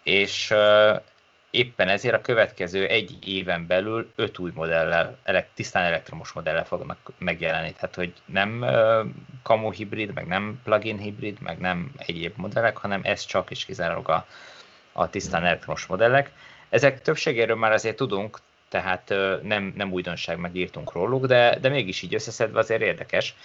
[0.03, 1.01] és uh,
[1.49, 5.17] éppen ezért a következő egy éven belül öt új modellel,
[5.53, 7.73] tisztán elektromos modellel fognak megjelenni.
[7.73, 9.05] Tehát, hogy nem uh,
[9.43, 14.09] kamu hibrid, meg nem plug-in hibrid, meg nem egyéb modellek, hanem ez csak is kizárólag
[14.09, 14.25] a,
[14.91, 16.31] a tisztán elektromos modellek.
[16.69, 22.13] Ezek többségéről már azért tudunk, tehát nem, nem újdonság, megírtunk róluk, de, de mégis így
[22.13, 23.35] összeszedve azért érdekes.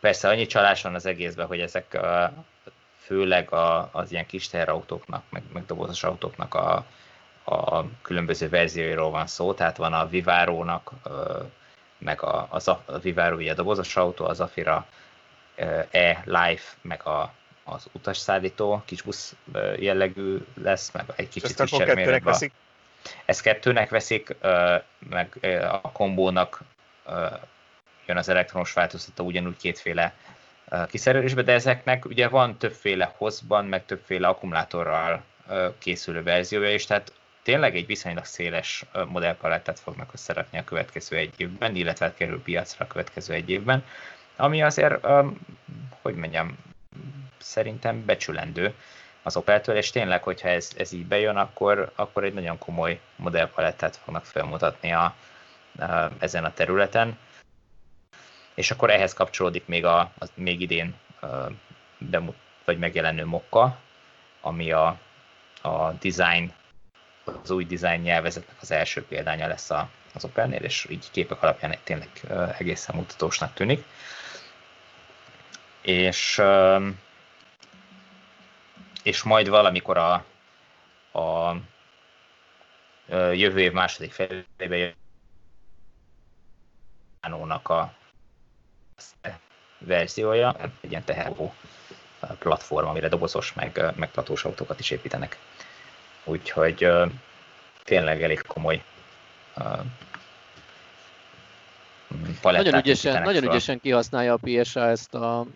[0.00, 2.30] Persze annyi csalás van az egészben, hogy ezek uh,
[3.08, 6.84] főleg a, az ilyen kis teherautóknak, meg, meg dobozos autóknak a,
[7.44, 10.90] a különböző verzióiról van szó, tehát van a Vivaro-nak,
[11.98, 14.86] meg a, a, a Vivaro ugye a dobozos autó, az Afira
[15.90, 17.32] E-Life, meg a,
[17.64, 19.36] az utasszállító, kis busz
[19.76, 22.22] jellegű lesz, meg egy kicsit kisebb méretben.
[22.22, 22.52] Veszik.
[23.24, 24.36] Ezt kettőnek veszik,
[25.08, 25.38] meg
[25.82, 26.60] a kombónak
[28.06, 30.14] jön az elektromos változtató ugyanúgy kétféle
[30.88, 35.22] kiszerelésbe, de ezeknek ugye van többféle hozban, meg többféle akkumulátorral
[35.78, 41.76] készülő verziója, és tehát tényleg egy viszonylag széles modellpalettát fognak összerakni a következő egy évben,
[41.76, 43.84] illetve hát kerül piacra a következő egy évben,
[44.36, 45.06] ami azért,
[46.02, 46.58] hogy mondjam,
[47.38, 48.74] szerintem becsülendő
[49.28, 53.96] az Opel-től, és tényleg, hogyha ez, ez így bejön, akkor, akkor egy nagyon komoly modellpalettát
[53.96, 55.14] fognak felmutatni a,
[55.78, 57.18] a, ezen a területen
[58.58, 61.52] és akkor ehhez kapcsolódik még, a, a még idén uh,
[61.98, 63.78] bemut, vagy megjelenő mokka,
[64.40, 64.98] ami a,
[65.62, 66.52] a design,
[67.42, 71.76] az új design nyelvezetnek az első példánya lesz a, az Opelnél, és így képek alapján
[71.84, 72.08] tényleg
[72.58, 73.84] egészen mutatósnak tűnik.
[75.80, 76.86] És, uh,
[79.08, 80.12] és majd valamikor a,
[81.18, 81.56] a
[83.32, 84.94] jövő év második felében
[87.62, 87.92] a,
[89.78, 91.54] verziója, egy ilyen tehervó
[92.38, 95.38] platform, amire dobozos, meg, meg platós autókat is építenek.
[96.24, 96.88] Úgyhogy
[97.84, 98.84] tényleg elég komoly
[102.42, 105.46] nagyon ügyesen, nagyon ügyesen kihasználja a PSA ezt a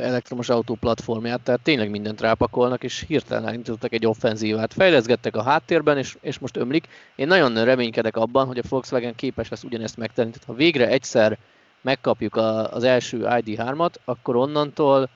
[0.00, 4.72] elektromos autó platformját, tehát tényleg mindent rápakolnak, és hirtelen elindítottak egy offenzívát.
[4.72, 6.88] Fejleszgettek a háttérben, és, és most ömlik.
[7.16, 10.30] Én nagyon reménykedek abban, hogy a Volkswagen képes lesz ugyanezt megtenni.
[10.30, 11.38] Tehát ha végre egyszer
[11.80, 15.08] megkapjuk a, az első ID3-at, akkor onnantól,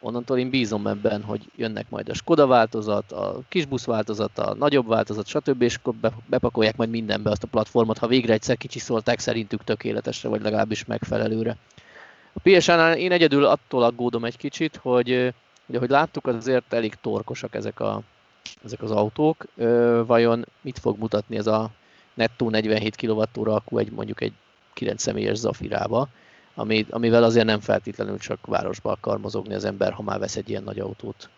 [0.00, 4.88] onnantól én bízom ebben, hogy jönnek majd a Skoda változat, a kisbusz változat, a nagyobb
[4.88, 5.62] változat, stb.
[5.62, 5.94] és akkor
[6.26, 11.56] bepakolják majd mindenbe azt a platformot, ha végre egyszer kicsiszolták szerintük tökéletesre, vagy legalábbis megfelelőre.
[12.36, 15.34] A PSA-nál én egyedül attól aggódom egy kicsit, hogy
[15.66, 18.00] ugye, hogy láttuk, azért elég torkosak ezek, a,
[18.64, 19.44] ezek az autók.
[20.06, 21.70] Vajon mit fog mutatni ez a
[22.14, 24.32] nettó 47 kWh akku egy mondjuk egy
[24.72, 26.08] 9 személyes Zafirába,
[26.54, 30.48] ami, amivel azért nem feltétlenül csak városba akar mozogni az ember, ha már vesz egy
[30.48, 31.28] ilyen nagy autót.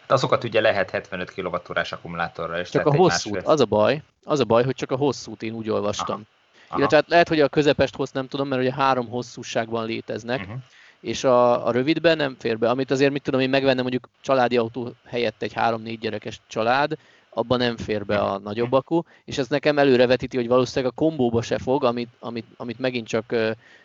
[0.00, 2.70] Hát azokat ugye lehet 75 kWh akkumulátorral is.
[2.70, 5.70] Csak a hosszút, az a baj, az a baj, hogy csak a hosszút én úgy
[5.70, 6.14] olvastam.
[6.14, 6.35] Aha.
[6.68, 6.78] Aha.
[6.78, 10.56] Illetve hát lehet, hogy a közepest hossz nem tudom, mert ugye három hosszúságban léteznek, uh-huh.
[11.00, 12.70] és a, a rövidben nem fér be.
[12.70, 16.96] Amit azért mit tudom én megvennem mondjuk családi autó helyett egy három-négy gyerekes család,
[17.30, 18.74] abban nem fér be a nagyobb mhm.
[18.74, 23.06] akku, és ez nekem előrevetíti, hogy valószínűleg a kombóba se fog, amit, amit, amit megint
[23.06, 23.34] csak,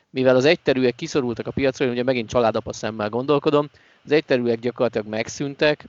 [0.09, 3.69] mivel az egyterűek kiszorultak a piacra, én ugye megint családapa szemmel gondolkodom,
[4.05, 5.85] az egyterűek gyakorlatilag megszűntek,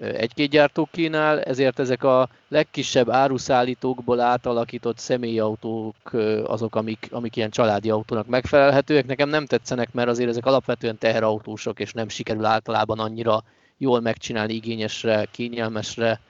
[0.00, 6.12] egy-két gyártó kínál, ezért ezek a legkisebb áruszállítókból átalakított személyautók
[6.44, 9.06] azok, amik, amik ilyen családi autónak megfelelhetőek.
[9.06, 13.42] Nekem nem tetszenek, mert azért ezek alapvetően teherautósok, és nem sikerül általában annyira
[13.78, 16.20] jól megcsinálni, igényesre, kényelmesre,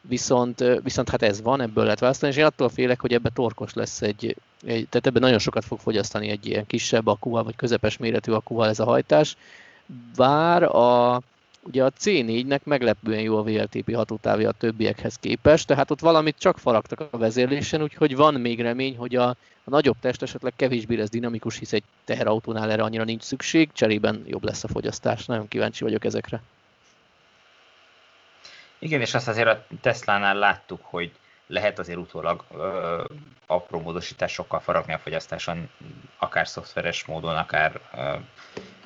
[0.00, 3.74] viszont, viszont hát ez van, ebből lehet választani, és én attól félek, hogy ebbe torkos
[3.74, 7.96] lesz egy, egy tehát ebben nagyon sokat fog fogyasztani egy ilyen kisebb akúval, vagy közepes
[7.96, 9.36] méretű akúval ez a hajtás,
[10.16, 11.20] bár a,
[11.62, 16.58] ugye a C4-nek meglepően jó a VLTP hatótávja a többiekhez képest, tehát ott valamit csak
[16.58, 19.28] faragtak a vezérlésen, úgyhogy van még remény, hogy a,
[19.64, 24.24] a nagyobb test esetleg kevésbé lesz dinamikus, hisz egy teherautónál erre annyira nincs szükség, cserében
[24.26, 25.26] jobb lesz a fogyasztás.
[25.26, 26.42] Nagyon kíváncsi vagyok ezekre.
[28.78, 31.12] Igen, és azt azért a Tesla-nál láttuk, hogy
[31.46, 32.44] lehet azért utólag
[33.46, 35.70] apró módosításokkal faragni a fogyasztáson,
[36.18, 38.14] akár szoftveres módon, akár ö,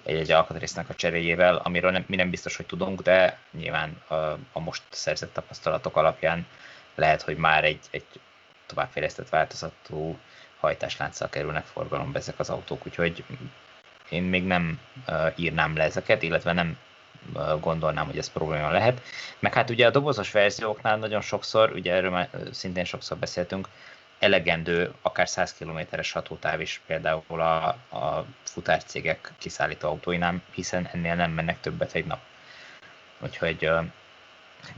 [0.04, 4.14] egy-egy alkatrésznek a cseréjével, amiről nem, mi nem biztos, hogy tudunk, de nyilván a,
[4.52, 6.46] a most szerzett tapasztalatok alapján
[6.94, 8.06] lehet, hogy már egy, egy
[8.66, 10.18] továbbfejlesztett változatú
[10.60, 13.24] hajtáslánccal kerülnek forgalomba ezek az autók, úgyhogy
[14.08, 16.78] én még nem uh, írnám le ezeket, illetve nem
[17.34, 19.00] uh, gondolnám, hogy ez probléma lehet.
[19.38, 23.68] Meg hát ugye a dobozos verzióknál nagyon sokszor, ugye erről már szintén sokszor beszéltünk,
[24.18, 31.30] elegendő akár 100 kilométeres hatótáv is például a, a futárcégek kiszállító autóinál, hiszen ennél nem
[31.30, 32.18] mennek többet egy nap.
[33.20, 33.70] Úgyhogy...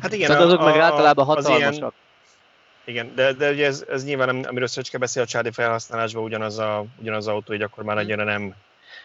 [0.01, 1.77] Hát igen, Tehát azok a, meg általában hatalmasak.
[1.77, 1.93] Ilyen,
[2.85, 6.85] igen, de, de ugye ez, ez nyilván, amiről Szöcske beszél a csádi felhasználásban, ugyanaz, a,
[7.01, 8.55] ugyanaz az autó, így akkor már annyira nem,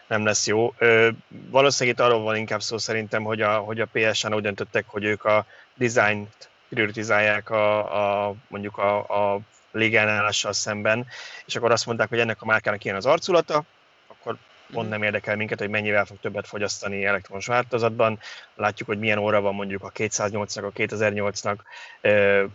[0.08, 0.74] nem lesz jó.
[0.78, 4.86] Ö, valószínűleg itt arról van inkább szó szerintem, hogy a, hogy a PSN úgy döntöttek,
[4.88, 8.98] hogy ők a dizájnt prioritizálják a, a mondjuk a,
[9.34, 9.40] a
[9.72, 11.08] légállással szemben,
[11.46, 13.64] és akkor azt mondták, hogy ennek a márkának ilyen az arculata,
[14.08, 14.38] akkor
[14.72, 18.20] pont nem érdekel minket, hogy mennyivel fog többet fogyasztani elektromos változatban.
[18.56, 21.58] Látjuk, hogy milyen óra van mondjuk a 208-nak, a 2008-nak,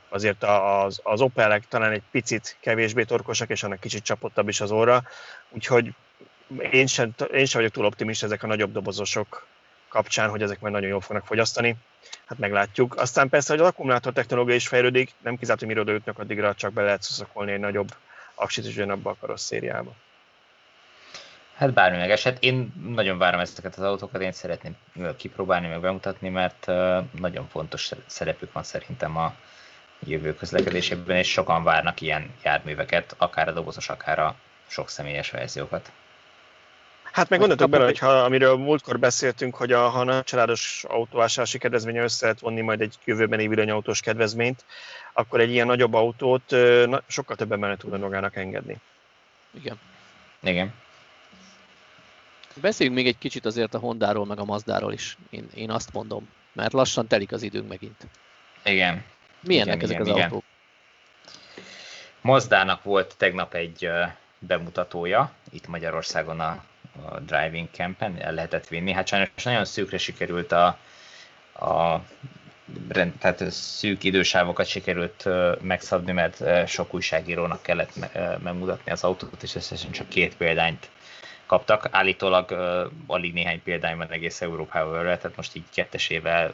[0.09, 4.71] azért az, az Opelek talán egy picit kevésbé torkosak, és annak kicsit csapottabb is az
[4.71, 5.03] óra,
[5.49, 5.95] úgyhogy
[6.71, 9.47] én sem, én sem vagyok túl optimista ezek a nagyobb dobozosok
[9.89, 11.77] kapcsán, hogy ezek majd nagyon jól fognak fogyasztani.
[12.27, 12.97] Hát meglátjuk.
[12.97, 16.73] Aztán persze, hogy az akkumulátor technológia is fejlődik, nem kizárt, hogy mire odaütnek, addigra csak
[16.73, 17.89] be lehet szuszakolni egy nagyobb
[18.35, 19.93] aksit is abba a karosszériába.
[21.57, 22.43] Hát bármi megesett.
[22.43, 24.77] Én nagyon várom ezeket az autókat, én szeretném
[25.17, 26.67] kipróbálni, meg bemutatni, mert
[27.19, 29.35] nagyon fontos szerepük van szerintem a
[29.99, 34.35] jövő közlekedésében, és sokan várnak ilyen járműveket, akár a dobozos, akár a
[34.67, 35.93] sok személyes verziókat.
[37.17, 41.59] Hát meg gondoltok bele, hogy ha, amiről múltkor beszéltünk, hogy a, ha a családos autóvásárlási
[41.59, 44.65] kedvezménye össze lehet vonni majd egy jövőbeni villanyautós kedvezményt,
[45.13, 46.51] akkor egy ilyen nagyobb autót
[46.87, 48.77] na, sokkal többen benne tudna magának engedni.
[49.55, 49.79] Igen.
[50.41, 50.75] Igen.
[52.55, 55.17] Beszéljünk még egy kicsit azért a Hondáról, meg a Mazdáról is.
[55.31, 58.07] Én, én azt mondom, mert lassan telik az időnk megint.
[58.65, 59.05] Igen.
[59.41, 60.29] Milyenek igen, ezek igen, az igen.
[60.29, 60.45] autók?
[62.21, 63.89] Mazdának volt tegnap egy
[64.39, 66.65] bemutatója itt Magyarországon a
[67.27, 68.93] driving campen, el lehetett vinni.
[68.93, 70.67] Hát sajnos nagyon szűkre sikerült a,
[71.53, 72.01] a
[73.19, 75.29] tehát szűk idősávokat sikerült
[75.63, 77.93] megszabni, mert sok újságírónak kellett
[78.43, 80.91] megmutatni az autót, és összesen csak két példányt
[81.47, 81.89] kaptak.
[81.91, 82.51] Állítólag
[83.07, 86.53] alig néhány példány van egész Európában, tehát most így kettesével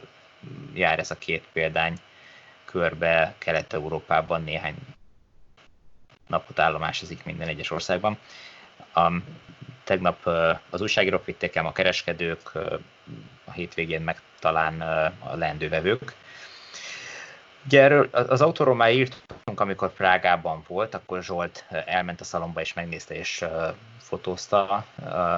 [0.73, 1.97] jár ez a két példány
[2.65, 4.75] körbe Kelet-Európában néhány
[6.27, 8.17] napot állomásozik minden egyes országban
[8.95, 9.23] Um,
[9.83, 10.25] tegnap
[10.69, 12.51] az újságírók vitték el, a kereskedők,
[13.45, 14.81] a hétvégén meg talán
[15.19, 16.13] a leendővevők.
[17.65, 22.73] Ugye erről az autóról már írtunk, amikor Prágában volt, akkor Zsolt elment a szalomba és
[22.73, 23.45] megnézte és
[23.97, 24.85] fotózta.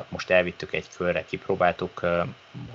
[0.10, 2.02] Most elvittük egy körre, kipróbáltuk.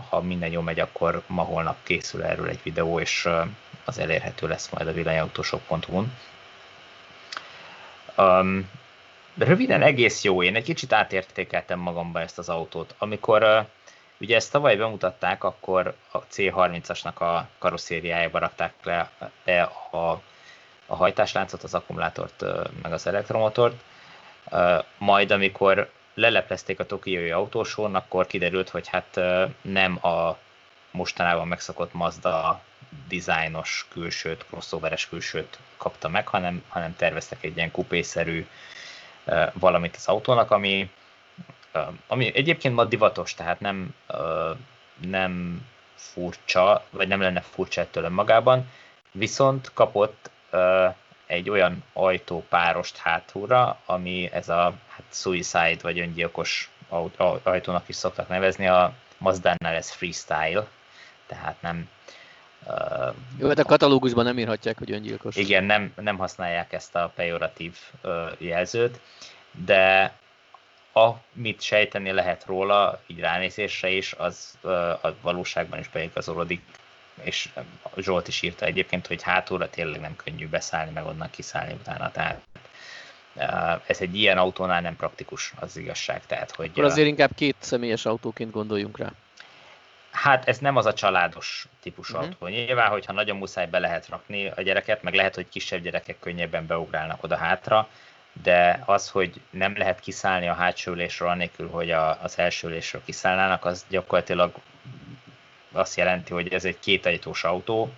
[0.09, 3.29] Ha minden jó megy, akkor ma holnap készül erről egy videó, és
[3.85, 6.13] az elérhető lesz majd a villanyautósok.hu-n.
[9.39, 12.95] röviden egész jó, én egy kicsit átértékeltem magamba ezt az autót.
[12.99, 13.67] Amikor
[14.21, 19.11] ugye ezt tavaly bemutatták, akkor a C30-asnak a karosszériájába rakták le,
[19.45, 20.23] le a,
[20.87, 22.45] a hajtásláncot, az akkumulátort,
[22.83, 23.83] meg az elektromotort.
[24.99, 29.21] Majd amikor leleplezték a tokiói autósón, akkor kiderült, hogy hát
[29.63, 30.39] nem a
[30.91, 32.61] mostanában megszokott Mazda
[33.09, 38.47] dizájnos külsőt, crossoveres külsőt kapta meg, hanem, hanem terveztek egy ilyen kupészerű
[39.53, 40.91] valamit az autónak, ami,
[42.07, 43.95] ami egyébként ma divatos, tehát nem,
[45.01, 45.65] nem
[45.95, 48.71] furcsa, vagy nem lenne furcsa ettől önmagában,
[49.13, 50.31] viszont kapott
[51.27, 56.71] egy olyan ajtópárost hátulra, ami ez a hát suicide vagy öngyilkos
[57.43, 60.67] ajtónak is szoktak nevezni, a Mazdánál ez freestyle,
[61.27, 61.89] tehát nem,
[62.67, 65.37] Uh, Jó, hát a katalógusban nem írhatják, hogy öngyilkos.
[65.37, 69.01] Igen, nem, nem használják ezt a pejoratív uh, jelzőt,
[69.65, 70.13] de
[70.93, 74.71] amit sejteni lehet róla, így ránézésre is, az uh,
[75.05, 76.63] a valóságban is beigazolódik,
[77.23, 77.49] és
[77.97, 82.41] Zsolt is írta egyébként, hogy hátulra tényleg nem könnyű beszállni, meg onnan kiszállni utána, tehát
[83.87, 86.27] ez egy ilyen autónál nem praktikus, az igazság.
[86.27, 89.13] Tehát, hogy, Akkor azért inkább két személyes autóként gondoljunk rá.
[90.11, 92.29] Hát ez nem az a családos típusú uh-huh.
[92.41, 92.47] autó.
[92.47, 96.67] Nyilván, hogyha nagyon muszáj be lehet rakni a gyereket, meg lehet, hogy kisebb gyerekek könnyebben
[96.67, 97.89] beugrálnak oda-hátra,
[98.43, 103.03] de az, hogy nem lehet kiszállni a hátsó ülésről anélkül, hogy a, az első ülésről
[103.05, 104.55] kiszállnának, az gyakorlatilag
[105.73, 107.93] azt jelenti, hogy ez egy kétajtós autó,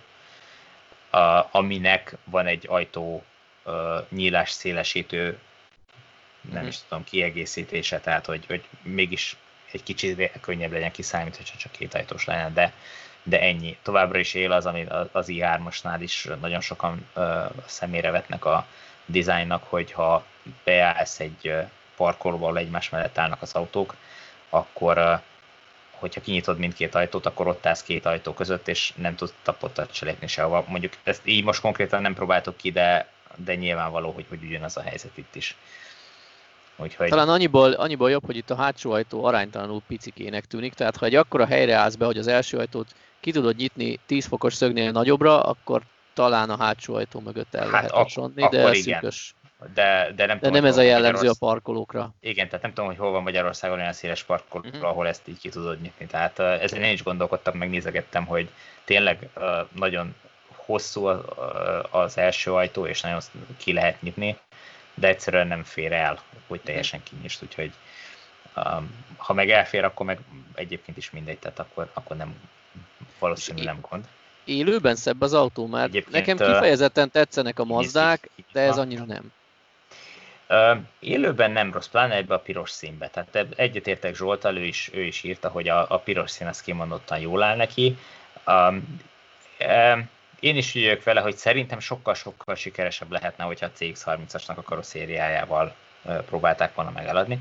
[1.09, 3.23] a, aminek van egy ajtó
[3.63, 3.71] a,
[4.09, 5.37] nyílás szélesítő,
[6.41, 6.67] nem uh-huh.
[6.67, 9.35] is tudom, kiegészítése, tehát hogy, hogy mégis
[9.73, 12.73] egy kicsit könnyebb legyen kiszállni, mint hogyha csak két ajtós lenne, de,
[13.23, 13.77] de ennyi.
[13.81, 17.25] Továbbra is él az, ami az i3-asnál is nagyon sokan uh,
[17.65, 18.65] személyre vetnek a
[19.05, 20.25] dizájnnak, hogyha
[20.63, 21.53] beállsz egy
[21.95, 23.95] parkolóba, ahol egymás mellett állnak az autók,
[24.49, 25.19] akkor uh,
[26.03, 30.05] hogyha kinyitod mindkét ajtót, akkor ott állsz két ajtó között, és nem tudsz tapottat se
[30.05, 30.65] lépni sehova.
[30.67, 34.81] Mondjuk ezt így most konkrétan nem próbáltuk ki, de, de nyilvánvaló, hogy, hogy ugyanaz a
[34.81, 35.55] helyzet itt is.
[36.75, 37.09] Úgyhogy...
[37.09, 41.15] Talán annyiból, annyiból jobb, hogy itt a hátsó ajtó aránytalanul picikének tűnik, tehát ha egy
[41.15, 45.41] akkora helyre állsz be, hogy az első ajtót ki tudod nyitni 10 fokos szögnél nagyobbra,
[45.41, 45.81] akkor
[46.13, 49.35] talán a hátsó ajtó mögött el hát lehet hasonlni, de ez szűkös.
[49.73, 52.13] De, de nem, de tudom, nem ez a jellemző a parkolókra.
[52.19, 54.89] Igen, tehát nem tudom, hogy hol van Magyarországon olyan széles parkoló, uh-huh.
[54.89, 56.05] ahol ezt így ki tudod nyitni.
[56.05, 58.49] Tehát ezért én is gondolkodtam, megnézegettem, hogy
[58.83, 59.29] tényleg
[59.75, 60.15] nagyon
[60.55, 61.05] hosszú
[61.89, 63.19] az első ajtó, és nagyon
[63.57, 64.37] ki lehet nyitni
[64.93, 67.71] de egyszerűen nem fér el, hogy teljesen kinyisd, úgyhogy
[68.55, 70.19] um, ha meg elfér, akkor meg
[70.55, 72.35] egyébként is mindegy, tehát akkor, akkor nem,
[73.19, 74.07] valószínűleg nem gond.
[74.43, 79.31] Élőben szebb az autó, mert egyébként, nekem kifejezetten tetszenek a mazdák, de ez annyira nem.
[80.49, 83.09] Uh, élőben nem rossz, pláne ebbe a piros színbe.
[83.09, 87.19] Tehát egyetértek Zsoltal, ő is, ő is írta, hogy a, a piros szín az kimondottan
[87.19, 87.97] jól áll neki.
[88.47, 88.99] Um,
[89.59, 90.09] um,
[90.43, 95.75] én is ügyök vele, hogy szerintem sokkal-sokkal sikeresebb lehetne, hogyha a CX-30-asnak a karosszériájával
[96.25, 97.39] próbálták volna megeladni.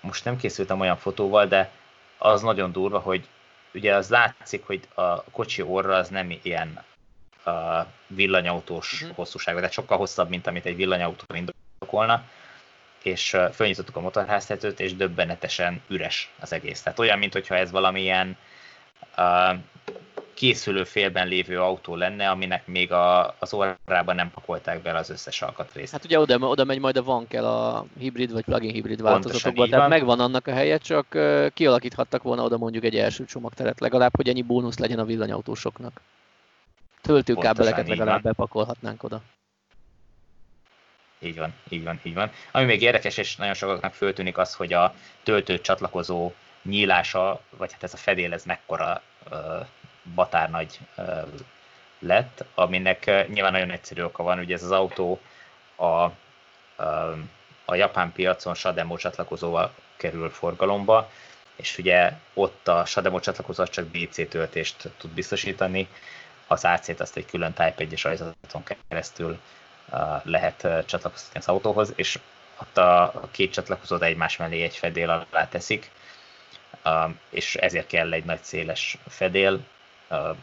[0.00, 1.70] Most nem készültem olyan fotóval, de
[2.18, 3.28] az nagyon durva, hogy
[3.74, 6.84] ugye az látszik, hogy a kocsi orra az nem ilyen
[8.06, 9.16] villanyautós uh-huh.
[9.16, 12.22] hosszúság, tehát sokkal hosszabb, mint amit egy villanyautó indokolna,
[13.02, 16.82] és fölnyitottuk a motorháztetőt, és döbbenetesen üres az egész.
[16.82, 18.36] Tehát olyan, mintha ez valamilyen
[19.16, 19.58] uh,
[20.36, 25.42] készülő félben lévő autó lenne, aminek még a, az orrában nem pakolták bele az összes
[25.42, 25.92] alkatrészt.
[25.92, 29.68] Hát ugye oda, oda megy majd a van kell a hibrid vagy plug-in hibrid változatokban,
[29.68, 31.18] tehát megvan annak a helye, csak
[31.54, 36.00] kialakíthattak volna oda mondjuk egy első csomagteret legalább, hogy ennyi bónusz legyen a villanyautósoknak.
[37.00, 38.32] Töltőkábeleket legalább van.
[38.32, 39.22] bepakolhatnánk oda.
[41.18, 42.30] Így van, így van, így van.
[42.52, 46.32] Ami még érdekes, és nagyon sokaknak föltűnik az, hogy a töltő csatlakozó
[46.62, 49.02] nyílása, vagy hát ez a fedél, ez mekkora
[50.14, 50.78] batárnagy
[51.98, 55.20] lett, aminek nyilván nagyon egyszerű oka van, ugye ez az autó
[55.76, 55.84] a,
[57.64, 61.10] a japán piacon Sademo csatlakozóval kerül forgalomba,
[61.56, 65.88] és ugye ott a Sademo csatlakozó csak BC töltést tud biztosítani,
[66.46, 69.38] az AC-t azt egy külön Type 1-es ajzaton keresztül
[70.22, 72.18] lehet csatlakoztatni az autóhoz, és
[72.60, 75.90] ott a két csatlakozót egymás mellé egy fedél alá teszik,
[77.30, 79.60] és ezért kell egy nagy széles fedél,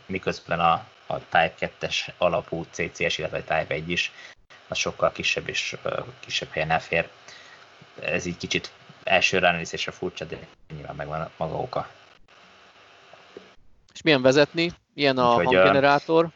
[0.05, 4.11] miközben a, a Type 2-es alapú CCS, illetve a Type 1 is,
[4.67, 5.75] az sokkal kisebb és
[6.19, 7.09] kisebb helyen elfér.
[8.01, 8.71] Ez így kicsit
[9.03, 10.37] első ránézésre furcsa, de
[10.75, 11.89] nyilván megvan a maga oka.
[13.93, 14.71] És milyen vezetni?
[14.93, 16.27] Milyen a Úgyhogy, hanggenerátor?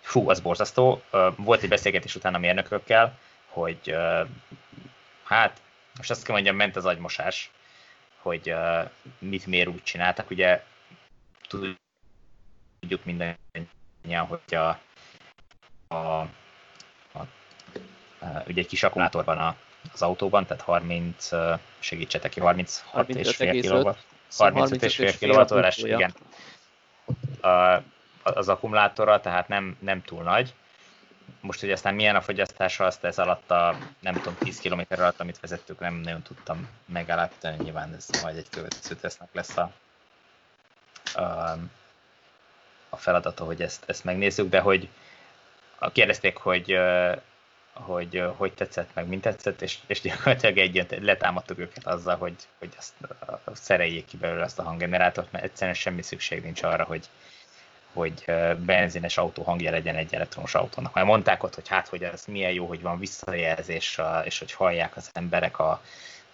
[0.00, 1.02] Fú, az borzasztó.
[1.36, 3.96] Volt egy beszélgetés után a mérnökökkel, hogy
[5.24, 5.60] hát,
[5.96, 7.50] most azt kell mondjam, ment az agymosás,
[8.22, 8.54] hogy
[9.18, 10.30] mit miért úgy csináltak.
[10.30, 10.64] Ugye
[11.48, 14.68] tudjuk mindannyian, hogy a,
[15.94, 16.28] a, a,
[17.12, 17.26] a
[18.46, 19.56] ugye egy kis akkumulátor van a,
[19.92, 21.28] az autóban, tehát 30,
[21.78, 24.04] segítsetek ki, 36 és fél kilowatt.
[24.36, 25.12] 35 és fél
[25.76, 26.14] igen.
[27.40, 27.82] A,
[28.22, 30.54] az akkumulátora, tehát nem, nem túl nagy.
[31.40, 35.20] Most, hogy aztán milyen a fogyasztása, azt ez alatt a, nem tudom, 10 km alatt,
[35.20, 37.56] amit vezettük, nem nagyon tudtam megállapítani.
[37.62, 39.72] Nyilván ez majd egy következő tesznek lesz a,
[41.14, 41.58] a,
[42.88, 44.88] a feladata, hogy ezt, ezt megnézzük, de hogy
[45.92, 46.78] kérdezték, hogy
[47.72, 52.74] hogy hogy tetszett, meg mint tetszett, és, és gyakorlatilag egy letámadtuk őket azzal, hogy, hogy
[52.76, 52.92] azt
[53.52, 57.08] szereljék ki belőle azt a hanggenerátort, mert egyszerűen semmi szükség nincs arra, hogy,
[57.92, 58.24] hogy
[58.56, 60.94] benzines autó hangja legyen egy elektromos autónak.
[60.94, 64.96] Már mondták ott, hogy hát, hogy ez milyen jó, hogy van visszajelzés, és hogy hallják
[64.96, 65.82] az emberek a,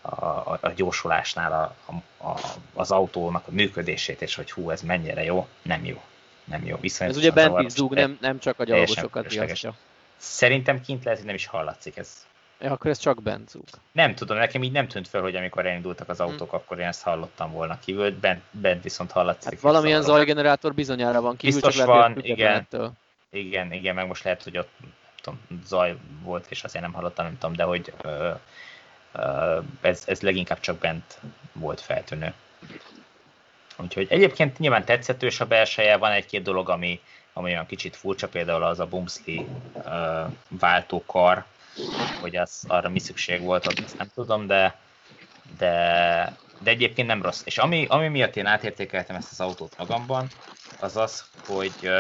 [0.03, 1.93] a, a gyorsulásnál a,
[2.27, 2.41] a,
[2.75, 6.03] az autónak a működését, és hogy hú, ez mennyire jó, nem jó.
[6.45, 6.79] Nem jó.
[6.99, 9.75] ez ugye bent is zúg, nem, nem csak a gyalogosokat riasztja.
[10.17, 12.27] Szerintem kint lehet, hogy nem is hallatszik ez.
[12.61, 13.65] Ja, akkor ez csak bent zúg.
[13.93, 16.59] Nem tudom, nekem így nem tűnt fel, hogy amikor elindultak az autók, hmm.
[16.59, 19.53] akkor én ezt hallottam volna kívül, bent, bent viszont hallatszik.
[19.53, 22.93] Hát valamilyen zajgenerátor bizonyára van kívül, Biztos csak van, igen, ettől.
[23.31, 24.71] igen, igen, meg most lehet, hogy ott
[25.23, 28.31] tudom, zaj volt, és azért nem hallottam, nem tudom, de hogy ö,
[29.81, 31.19] ez, ez leginkább csak bent
[31.53, 32.33] volt feltűnő.
[33.77, 37.01] Úgyhogy egyébként nyilván tetszetős a belseje, van egy-két dolog, ami,
[37.33, 41.45] ami olyan kicsit furcsa, például az a Bumsley uh, váltókar,
[42.21, 44.79] hogy az, arra mi szükség volt, azt nem tudom, de,
[45.59, 47.43] de, de egyébként nem rossz.
[47.45, 50.29] És ami, ami miatt én átértékeltem ezt az autót magamban,
[50.81, 51.91] az az, hogy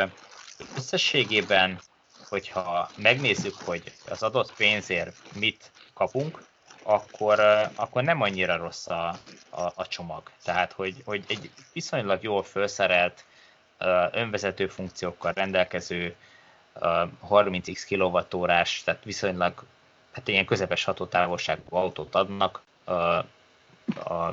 [0.76, 1.80] összességében,
[2.28, 6.42] hogyha megnézzük, hogy az adott pénzért mit kapunk,
[6.82, 7.40] akkor,
[7.74, 9.08] akkor nem annyira rossz a,
[9.50, 10.30] a, a csomag.
[10.44, 13.24] Tehát, hogy, hogy egy viszonylag jól felszerelt,
[14.12, 16.14] önvezető funkciókkal rendelkező
[17.28, 19.64] 30x kWh-órás, tehát viszonylag
[20.12, 22.62] hát ilyen közepes hatótávolságú autót adnak,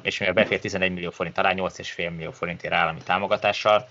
[0.01, 3.87] és mivel befér 11 millió forint, talán 8,5 millió forintért állami támogatással,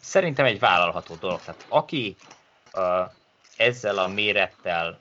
[0.00, 1.40] szerintem egy vállalható dolog.
[1.40, 2.16] Tehát aki
[3.56, 4.98] ezzel a mérettel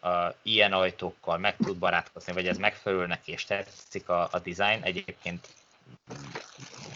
[0.00, 4.82] a, ilyen ajtókkal meg tud barátkozni, vagy ez megfelelő neki, és tetszik a, a design,
[4.82, 5.48] egyébként,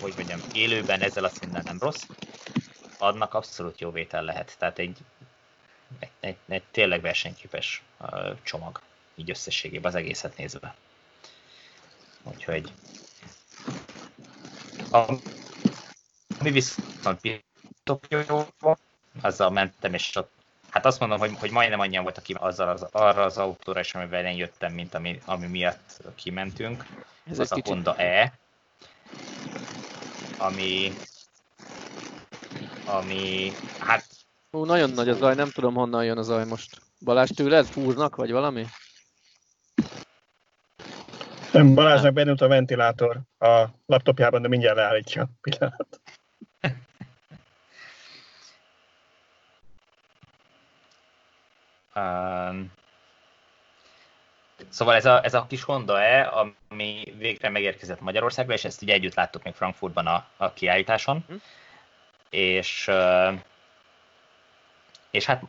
[0.01, 2.03] hogy mondjam, élőben ezzel a szinten nem rossz,
[2.99, 4.55] adnak abszolút jó vétel lehet.
[4.59, 4.99] Tehát egy,
[5.99, 7.83] egy, egy, egy tényleg versenyképes
[8.43, 8.81] csomag,
[9.15, 10.75] így összességében az egészet nézve.
[12.23, 12.73] Úgyhogy
[14.91, 17.43] ami viszont
[18.09, 18.47] jó,
[19.21, 20.34] azzal mentem, és ott
[20.75, 23.95] Hát azt mondom, hogy, hogy majdnem annyian voltak ki azzal az, arra az autóra is,
[23.95, 26.87] amivel én jöttem, mint ami, ami miatt kimentünk.
[27.31, 27.73] Ez az a kicsit...
[27.73, 28.33] Honda E,
[30.39, 30.93] ami,
[32.87, 34.05] ami, hát...
[34.51, 36.81] Hú, nagyon nagy a zaj, nem tudom honnan jön a zaj most.
[37.01, 38.67] Balázs tőled fúrnak, vagy valami?
[41.53, 45.29] Nem, Balázsnak bennült a ventilátor a laptopjában, de mindjárt leállítja.
[45.41, 46.01] Pillanat.
[51.95, 52.73] Um,
[54.69, 58.93] szóval ez a, ez a kis Honda E, ami végre megérkezett Magyarországra, és ezt ugye
[58.93, 61.25] együtt láttuk még Frankfurtban a, a kiállításon.
[61.29, 61.35] Hm.
[62.31, 62.91] És,
[65.11, 65.43] és hát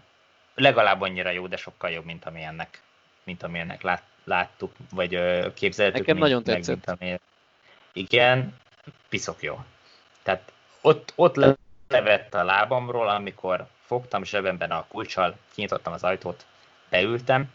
[0.55, 2.81] legalább annyira jó, de sokkal jobb, mint amilyennek,
[3.23, 5.09] mint amilyennek lát, láttuk, vagy
[5.53, 5.99] képzeltük.
[5.99, 6.85] Nekem mint, nagyon tetszett.
[6.85, 7.21] Meg, mint
[7.93, 8.57] igen,
[9.09, 9.63] piszok jó.
[10.23, 11.55] Tehát ott, ott
[11.87, 16.45] levett a lábamról, amikor fogtam zsebemben a kulcsal, kinyitottam az ajtót,
[16.89, 17.51] beültem,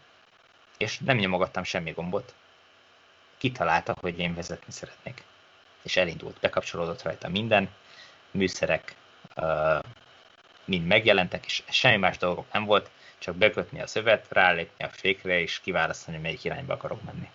[0.77, 2.33] és nem nyomogattam semmi gombot.
[3.37, 5.23] Kitalálta, hogy én vezetni szeretnék.
[5.81, 7.69] És elindult, bekapcsolódott rajta minden,
[8.31, 8.95] műszerek
[10.65, 15.39] mind megjelentek, és semmi más dolgok nem volt, csak bekötni a szövet, rálépni a fékre,
[15.39, 17.29] és kiválasztani, melyik irányba akarok menni.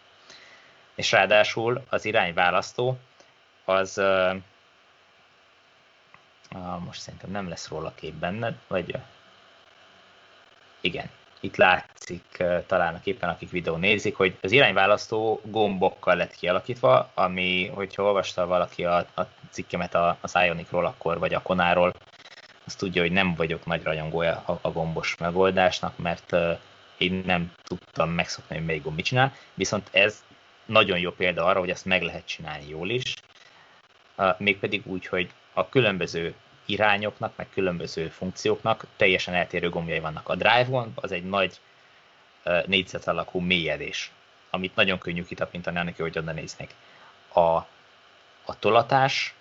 [0.94, 2.98] És ráadásul az irányválasztó
[3.64, 4.36] az uh,
[6.84, 8.96] most szerintem nem lesz róla kép benned, vagy
[10.80, 11.10] igen.
[11.40, 17.66] itt látszik talán a képen, akik videó nézik, hogy az irányválasztó gombokkal lett kialakítva, ami,
[17.74, 21.92] hogyha olvasta valaki a, a cikkemet a, az Ionicról akkor, vagy a Konáról,
[22.64, 26.58] azt tudja, hogy nem vagyok nagy rajongója a, a gombos megoldásnak, mert uh,
[26.96, 30.24] én nem tudtam megszokni, hogy melyik gomb mit csinál, viszont ez
[30.64, 33.14] nagyon jó példa arra, hogy ezt meg lehet csinálni jól is,
[34.38, 40.28] mégpedig úgy, hogy a különböző irányoknak, meg különböző funkcióknak teljesen eltérő gombjai vannak.
[40.28, 41.60] A drive gomb az egy nagy
[42.66, 44.10] négyzet alakú mélyedés,
[44.50, 46.74] amit nagyon könnyű kitapintani, annak, hogy oda néznék.
[47.32, 47.40] A,
[48.44, 49.34] a tolatás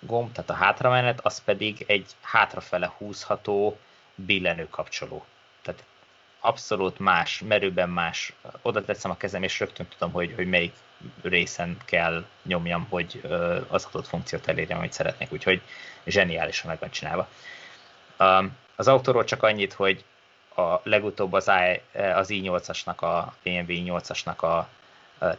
[0.00, 3.78] gomb, tehát a hátramenet, az pedig egy hátrafele húzható
[4.14, 5.24] billenő kapcsoló.
[5.62, 5.84] Tehát
[6.46, 8.32] abszolút más, merőben más.
[8.62, 10.74] Oda teszem a kezem, és rögtön tudom, hogy, hogy melyik
[11.22, 13.20] részen kell nyomjam, hogy
[13.68, 15.32] az adott funkciót elérjem, amit szeretnék.
[15.32, 15.60] Úgyhogy
[16.06, 17.28] zseniálisan meg van csinálva.
[18.76, 20.04] Az autóról csak annyit, hogy
[20.56, 24.68] a legutóbb az, I, az i8-asnak, a BMW i8-asnak a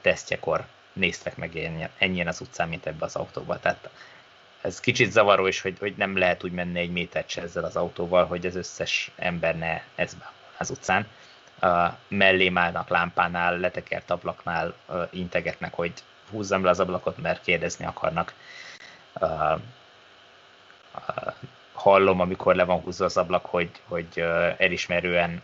[0.01, 1.57] tesztjekor néztek meg
[1.97, 3.59] ennyien az utcán, mint ebbe az autóba.
[3.59, 3.89] Tehát
[4.61, 8.25] ez kicsit zavaró is, hogy, hogy nem lehet úgy menni egy métert ezzel az autóval,
[8.25, 11.07] hogy az összes ember ne ezbe az utcán.
[12.07, 14.73] Mellém állnak lámpánál, letekert ablaknál
[15.09, 15.93] integetnek, hogy
[16.31, 18.33] húzzam le az ablakot, mert kérdezni akarnak.
[21.73, 24.19] Hallom, amikor le van húzva az ablak, hogy, hogy
[24.57, 25.41] elismerően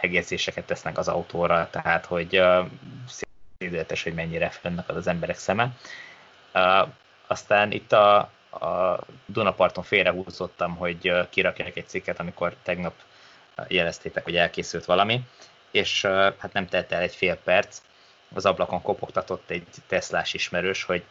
[0.00, 2.42] megjegyzéseket tesznek az autóra, tehát hogy
[3.58, 5.70] szédületes, hogy mennyire fönnek az emberek szeme.
[7.26, 8.16] Aztán itt a,
[8.50, 12.94] a Dunaparton félrehúzottam, hogy kirakják egy cikket, amikor tegnap
[13.68, 15.20] jeleztétek, hogy elkészült valami,
[15.70, 16.04] és
[16.38, 17.82] hát nem telt el egy fél perc,
[18.34, 21.04] az ablakon kopogtatott egy Teslás ismerős, hogy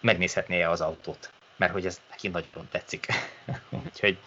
[0.00, 3.06] megnézhetné-e az autót, mert hogy ez neki nagyon tetszik.
[3.84, 4.18] Úgyhogy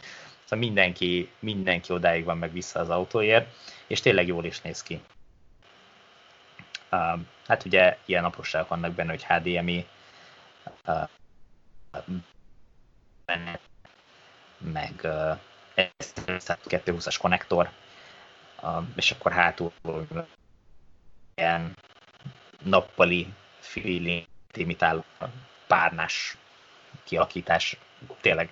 [0.43, 3.55] szóval mindenki, mindenki odáig van meg vissza az autóért,
[3.87, 5.01] és tényleg jól is néz ki.
[7.47, 9.87] Hát ugye ilyen apróságok vannak benne, hogy HDMI,
[14.57, 15.07] meg
[15.75, 17.69] 220-as konnektor,
[18.95, 19.71] és akkor hátul
[21.35, 21.77] ilyen
[22.63, 25.03] nappali feeling imitál
[25.67, 26.37] párnás
[27.03, 27.77] kialakítás,
[28.21, 28.49] tényleg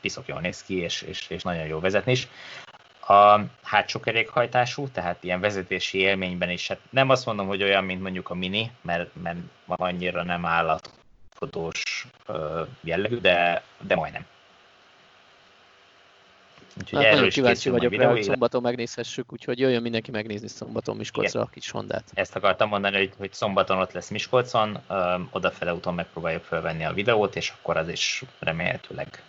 [0.00, 2.28] piszok jól néz ki, és, és, és nagyon jó vezetni is.
[3.06, 8.02] A hátsó kerékhajtású, tehát ilyen vezetési élményben is, hát nem azt mondom, hogy olyan, mint
[8.02, 10.90] mondjuk a Mini, mert, mert annyira nem állat
[11.30, 12.06] fotós
[12.80, 14.26] jellegű, de, de majdnem.
[16.80, 21.38] Úgyhogy hát nagyon kíváncsi vagyok rá, hogy szombaton megnézhessük, úgyhogy jöjjön mindenki megnézni szombaton Miskolcra
[21.38, 21.50] Igen.
[21.50, 22.04] a kis Hondát.
[22.14, 24.78] Ezt akartam mondani, hogy, hogy szombaton ott lesz Miskolcon,
[25.30, 29.22] odafele úton megpróbáljuk felvenni a videót, és akkor az is remélhetőleg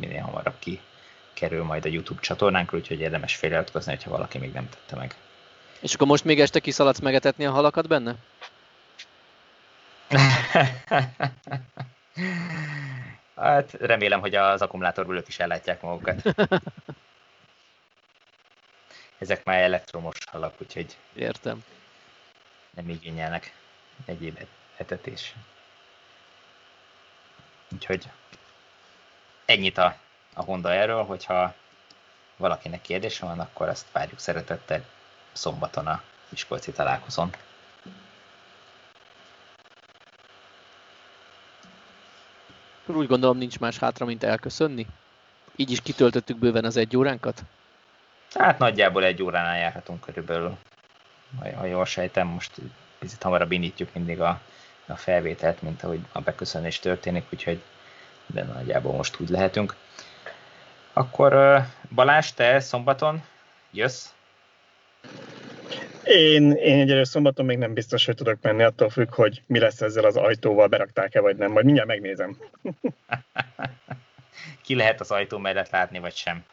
[0.00, 0.80] minél hamarabb ki
[1.32, 5.14] kerül majd a YouTube csatornánkra, úgyhogy érdemes feliratkozni, ha valaki még nem tette meg.
[5.80, 8.14] És akkor most még este kiszaladsz megetetni a halakat benne?
[13.36, 16.22] hát remélem, hogy az akkumulátorbülők is ellátják magukat.
[19.18, 20.96] Ezek már elektromos halak, úgyhogy...
[21.12, 21.64] Értem.
[22.70, 23.54] Nem igényelnek
[24.04, 25.34] egyéb etetés.
[27.72, 28.10] Úgyhogy
[29.44, 29.96] ennyit a,
[30.34, 31.54] a Honda erről, hogyha
[32.36, 34.84] valakinek kérdése van, akkor azt várjuk szeretettel
[35.32, 37.34] szombaton a Miskolci találkozón.
[42.86, 44.86] Úgy gondolom nincs más hátra, mint elköszönni.
[45.56, 47.42] Így is kitöltöttük bőven az egy óránkat?
[48.34, 50.56] Hát nagyjából egy óránál járhatunk körülbelül.
[51.40, 52.52] Ha, ha jól sejtem, most
[52.98, 54.40] picit hamarabb indítjuk mindig a,
[54.86, 57.62] a felvételt, mint ahogy a beköszönés történik, úgyhogy
[58.26, 59.74] de nagyjából most úgy lehetünk.
[60.92, 61.60] Akkor
[61.94, 63.22] Balázs, te szombaton
[63.70, 64.06] jössz?
[66.04, 69.80] Én, én egyelőre szombaton még nem biztos, hogy tudok menni, attól függ, hogy mi lesz
[69.80, 71.52] ezzel az ajtóval, berakták-e vagy nem.
[71.52, 72.36] Majd mindjárt megnézem.
[74.62, 76.44] Ki lehet az ajtó mellett látni, vagy sem?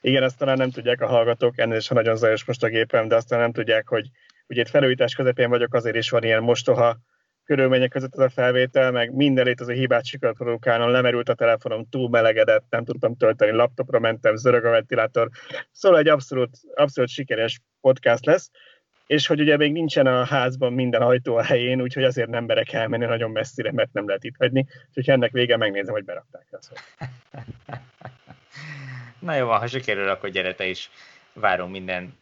[0.00, 3.14] Igen, azt talán nem tudják a hallgatók, ennél is nagyon zajos most a gépem, de
[3.14, 4.08] aztán nem tudják, hogy
[4.48, 6.96] ugye itt felújítás közepén vagyok, azért is van ilyen mostoha
[7.44, 12.08] körülmények között ez a felvétel, meg minden létező hibát sikert produkálnom, lemerült a telefonom, túl
[12.08, 15.28] melegedett, nem tudtam tölteni, laptopra mentem, zörög a ventilátor.
[15.70, 18.50] Szóval egy abszolút, abszolút sikeres podcast lesz
[19.06, 22.72] és hogy ugye még nincsen a házban minden ajtó a helyén, úgyhogy azért nem berek
[22.72, 26.60] elmenni nagyon messzire, mert nem lehet itt hagyni, úgyhogy ennek vége megnézem, hogy berakták el.
[29.18, 30.90] Na jó, ha sikerül, akkor gyere te is.
[31.32, 32.18] Várom minden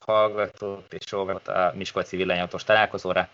[0.00, 3.28] hallgatót és olvasót a Miskolci villanyautós találkozóra.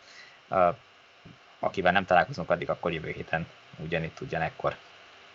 [1.59, 3.47] Akivel nem találkozunk addig, akkor jövő héten
[3.79, 4.77] ugyanitt, ugyanekkor.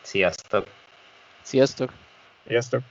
[0.01, 0.67] Sziasztok!
[1.41, 1.91] Sziasztok!
[2.47, 2.81] Sziasztok!